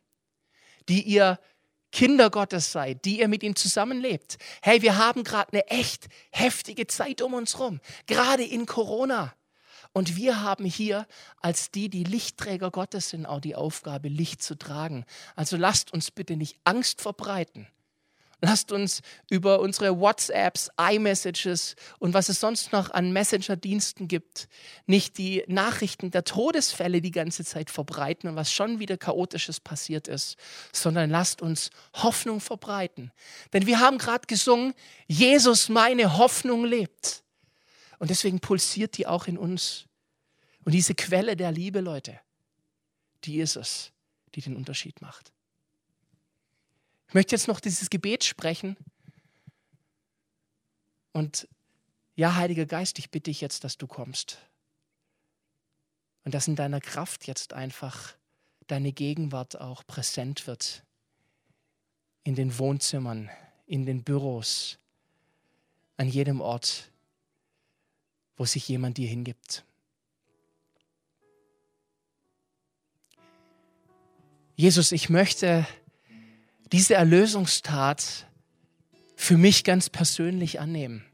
die 0.89 1.03
ihr 1.03 1.39
Kinder 1.91 2.29
Gottes 2.29 2.71
seid, 2.71 3.05
die 3.05 3.19
ihr 3.19 3.27
mit 3.27 3.41
ihm 3.41 3.55
zusammenlebt. 3.55 4.37
Hey, 4.61 4.81
wir 4.81 4.97
haben 4.97 5.23
gerade 5.23 5.53
eine 5.53 5.67
echt 5.67 6.07
heftige 6.31 6.87
Zeit 6.87 7.21
um 7.21 7.33
uns 7.33 7.59
rum, 7.59 7.79
gerade 8.05 8.43
in 8.43 8.65
Corona. 8.65 9.33
Und 9.91 10.15
wir 10.15 10.41
haben 10.41 10.65
hier 10.65 11.07
als 11.41 11.71
die, 11.71 11.89
die 11.89 12.03
Lichtträger 12.03 12.69
Gottes 12.69 13.09
sind, 13.09 13.25
auch 13.25 13.41
die 13.41 13.55
Aufgabe, 13.55 14.07
Licht 14.07 14.43
zu 14.43 14.55
tragen. 14.55 15.03
Also 15.35 15.57
lasst 15.57 15.91
uns 15.91 16.11
bitte 16.11 16.35
nicht 16.35 16.59
Angst 16.63 17.01
verbreiten, 17.01 17.67
Lasst 18.41 18.71
uns 18.71 19.01
über 19.29 19.59
unsere 19.59 19.99
WhatsApps, 19.99 20.69
iMessages 20.79 21.75
und 21.99 22.13
was 22.13 22.29
es 22.29 22.39
sonst 22.39 22.71
noch 22.71 22.89
an 22.91 23.11
Messenger-Diensten 23.11 24.07
gibt, 24.07 24.47
nicht 24.85 25.17
die 25.17 25.43
Nachrichten 25.47 26.09
der 26.09 26.23
Todesfälle 26.23 27.01
die 27.01 27.11
ganze 27.11 27.43
Zeit 27.43 27.69
verbreiten 27.69 28.29
und 28.29 28.37
was 28.37 28.53
schon 28.53 28.79
wieder 28.79 28.95
chaotisches 28.95 29.59
passiert 29.59 30.07
ist, 30.07 30.37
sondern 30.71 31.09
lasst 31.09 31.41
uns 31.41 31.69
Hoffnung 31.93 32.39
verbreiten. 32.39 33.11
Denn 33.51 33.65
wir 33.65 33.81
haben 33.81 33.97
gerade 33.97 34.25
gesungen, 34.25 34.73
Jesus, 35.07 35.67
meine 35.67 36.17
Hoffnung 36.17 36.63
lebt. 36.63 37.23
Und 37.97 38.09
deswegen 38.09 38.39
pulsiert 38.39 38.97
die 38.97 39.05
auch 39.05 39.27
in 39.27 39.37
uns. 39.37 39.85
Und 40.63 40.71
diese 40.71 40.95
Quelle 40.95 41.35
der 41.35 41.51
Liebe, 41.51 41.81
Leute, 41.81 42.21
die 43.25 43.39
ist 43.41 43.57
es, 43.57 43.91
die 44.35 44.41
den 44.41 44.55
Unterschied 44.55 45.01
macht. 45.01 45.33
Ich 47.09 47.15
möchte 47.15 47.35
jetzt 47.35 47.47
noch 47.47 47.59
dieses 47.59 47.89
Gebet 47.89 48.23
sprechen. 48.23 48.77
Und 51.11 51.47
ja, 52.15 52.35
Heiliger 52.35 52.67
Geist, 52.67 52.99
ich 52.99 53.09
bitte 53.09 53.31
dich 53.31 53.41
jetzt, 53.41 53.63
dass 53.63 53.79
du 53.79 53.87
kommst. 53.87 54.37
Und 56.23 56.35
dass 56.35 56.47
in 56.47 56.55
deiner 56.55 56.79
Kraft 56.79 57.25
jetzt 57.25 57.53
einfach 57.53 58.13
deine 58.67 58.91
Gegenwart 58.91 59.59
auch 59.59 59.87
präsent 59.87 60.45
wird. 60.45 60.83
In 62.23 62.35
den 62.35 62.59
Wohnzimmern, 62.59 63.31
in 63.65 63.87
den 63.87 64.03
Büros, 64.03 64.77
an 65.97 66.07
jedem 66.07 66.41
Ort, 66.41 66.91
wo 68.37 68.45
sich 68.45 68.67
jemand 68.67 68.99
dir 68.99 69.07
hingibt. 69.07 69.65
Jesus, 74.55 74.91
ich 74.91 75.09
möchte 75.09 75.65
diese 76.71 76.95
Erlösungstat 76.95 78.27
für 79.15 79.37
mich 79.37 79.63
ganz 79.63 79.89
persönlich 79.89 80.59
annehmen. 80.59 81.05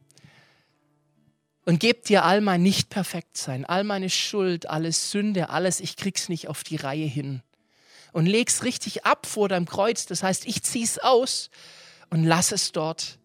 Und 1.65 1.79
gebt 1.79 2.09
dir 2.09 2.23
all 2.23 2.41
mein 2.41 2.61
Nicht-Perfektsein, 2.61 3.65
all 3.65 3.83
meine 3.83 4.11
Schuld, 4.11 4.69
alles 4.69 5.09
Sünde, 5.09 5.49
alles, 5.49 5.79
ich 5.79 5.95
krieg's 5.95 6.29
nicht 6.29 6.47
auf 6.47 6.63
die 6.63 6.75
Reihe 6.75 7.07
hin. 7.07 7.41
Und 8.11 8.27
leg's 8.27 8.63
richtig 8.63 9.05
ab 9.05 9.25
vor 9.25 9.49
deinem 9.49 9.65
Kreuz. 9.65 10.05
Das 10.05 10.21
heißt, 10.21 10.45
ich 10.45 10.61
zieh's 10.61 10.99
aus 10.99 11.49
und 12.11 12.23
lass 12.23 12.51
es 12.51 12.71
dort 12.71 13.17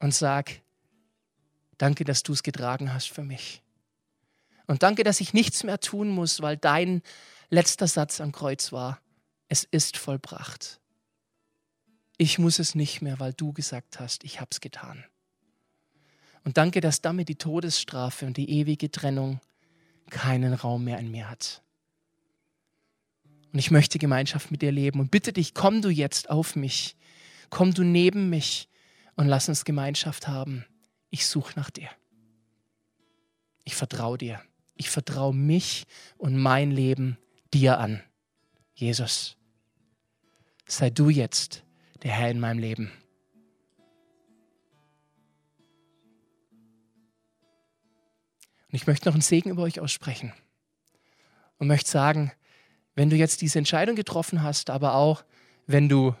und 0.00 0.14
sag, 0.14 0.60
danke, 1.78 2.04
dass 2.04 2.22
du 2.22 2.34
es 2.34 2.42
getragen 2.42 2.92
hast 2.92 3.08
für 3.08 3.24
mich. 3.24 3.62
Und 4.66 4.82
danke, 4.82 5.02
dass 5.02 5.20
ich 5.20 5.32
nichts 5.32 5.64
mehr 5.64 5.80
tun 5.80 6.10
muss, 6.10 6.42
weil 6.42 6.58
dein 6.58 7.02
letzter 7.48 7.86
Satz 7.86 8.20
am 8.20 8.32
Kreuz 8.32 8.70
war, 8.70 9.00
es 9.48 9.64
ist 9.64 9.96
vollbracht. 9.96 10.81
Ich 12.18 12.38
muss 12.38 12.58
es 12.58 12.74
nicht 12.74 13.02
mehr, 13.02 13.20
weil 13.20 13.32
du 13.32 13.52
gesagt 13.52 14.00
hast, 14.00 14.24
ich 14.24 14.40
habe 14.40 14.48
es 14.50 14.60
getan. 14.60 15.04
Und 16.44 16.56
danke, 16.56 16.80
dass 16.80 17.00
damit 17.00 17.28
die 17.28 17.36
Todesstrafe 17.36 18.26
und 18.26 18.36
die 18.36 18.50
ewige 18.50 18.90
Trennung 18.90 19.40
keinen 20.10 20.54
Raum 20.54 20.84
mehr 20.84 20.98
in 20.98 21.10
mir 21.10 21.30
hat. 21.30 21.62
Und 23.52 23.58
ich 23.58 23.70
möchte 23.70 23.98
Gemeinschaft 23.98 24.50
mit 24.50 24.62
dir 24.62 24.72
leben. 24.72 25.00
Und 25.00 25.10
bitte 25.10 25.32
dich, 25.32 25.54
komm 25.54 25.82
du 25.82 25.90
jetzt 25.90 26.30
auf 26.30 26.56
mich. 26.56 26.96
Komm 27.50 27.74
du 27.74 27.82
neben 27.84 28.30
mich 28.30 28.68
und 29.14 29.28
lass 29.28 29.48
uns 29.48 29.64
Gemeinschaft 29.64 30.26
haben. 30.26 30.64
Ich 31.10 31.26
suche 31.26 31.52
nach 31.56 31.70
dir. 31.70 31.90
Ich 33.64 33.74
vertraue 33.74 34.18
dir. 34.18 34.40
Ich 34.74 34.90
vertraue 34.90 35.34
mich 35.34 35.84
und 36.16 36.36
mein 36.36 36.70
Leben 36.70 37.18
dir 37.52 37.78
an. 37.78 38.02
Jesus, 38.74 39.36
sei 40.66 40.88
du 40.88 41.10
jetzt 41.10 41.62
der 42.02 42.12
Herr 42.12 42.30
in 42.30 42.40
meinem 42.40 42.58
Leben. 42.58 42.92
Und 48.68 48.76
ich 48.76 48.86
möchte 48.86 49.08
noch 49.08 49.14
einen 49.14 49.22
Segen 49.22 49.50
über 49.50 49.62
euch 49.62 49.80
aussprechen 49.80 50.32
und 51.58 51.66
möchte 51.66 51.90
sagen, 51.90 52.32
wenn 52.94 53.10
du 53.10 53.16
jetzt 53.16 53.42
diese 53.42 53.58
Entscheidung 53.58 53.96
getroffen 53.96 54.42
hast, 54.42 54.70
aber 54.70 54.94
auch 54.94 55.24
wenn 55.66 55.88
du, 55.88 56.14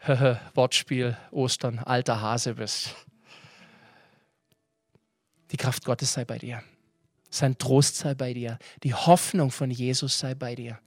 Wortspiel, 0.54 1.16
Ostern, 1.30 1.78
alter 1.78 2.20
Hase 2.20 2.54
bist, 2.54 2.94
die 5.50 5.56
Kraft 5.56 5.84
Gottes 5.84 6.12
sei 6.14 6.24
bei 6.24 6.38
dir. 6.38 6.62
Sein 7.30 7.58
Trost 7.58 7.96
sei 7.96 8.14
bei 8.14 8.32
dir. 8.32 8.58
Die 8.82 8.94
Hoffnung 8.94 9.50
von 9.50 9.70
Jesus 9.70 10.18
sei 10.18 10.34
bei 10.34 10.54
dir. 10.54 10.78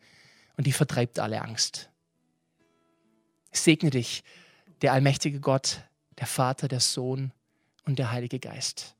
Und 0.57 0.65
die 0.65 0.71
vertreibt 0.71 1.19
alle 1.19 1.41
Angst. 1.41 1.90
Ich 3.51 3.59
segne 3.59 3.89
dich, 3.89 4.23
der 4.81 4.93
allmächtige 4.93 5.39
Gott, 5.39 5.81
der 6.19 6.27
Vater, 6.27 6.67
der 6.67 6.79
Sohn 6.79 7.31
und 7.85 7.99
der 7.99 8.11
Heilige 8.11 8.39
Geist. 8.39 8.95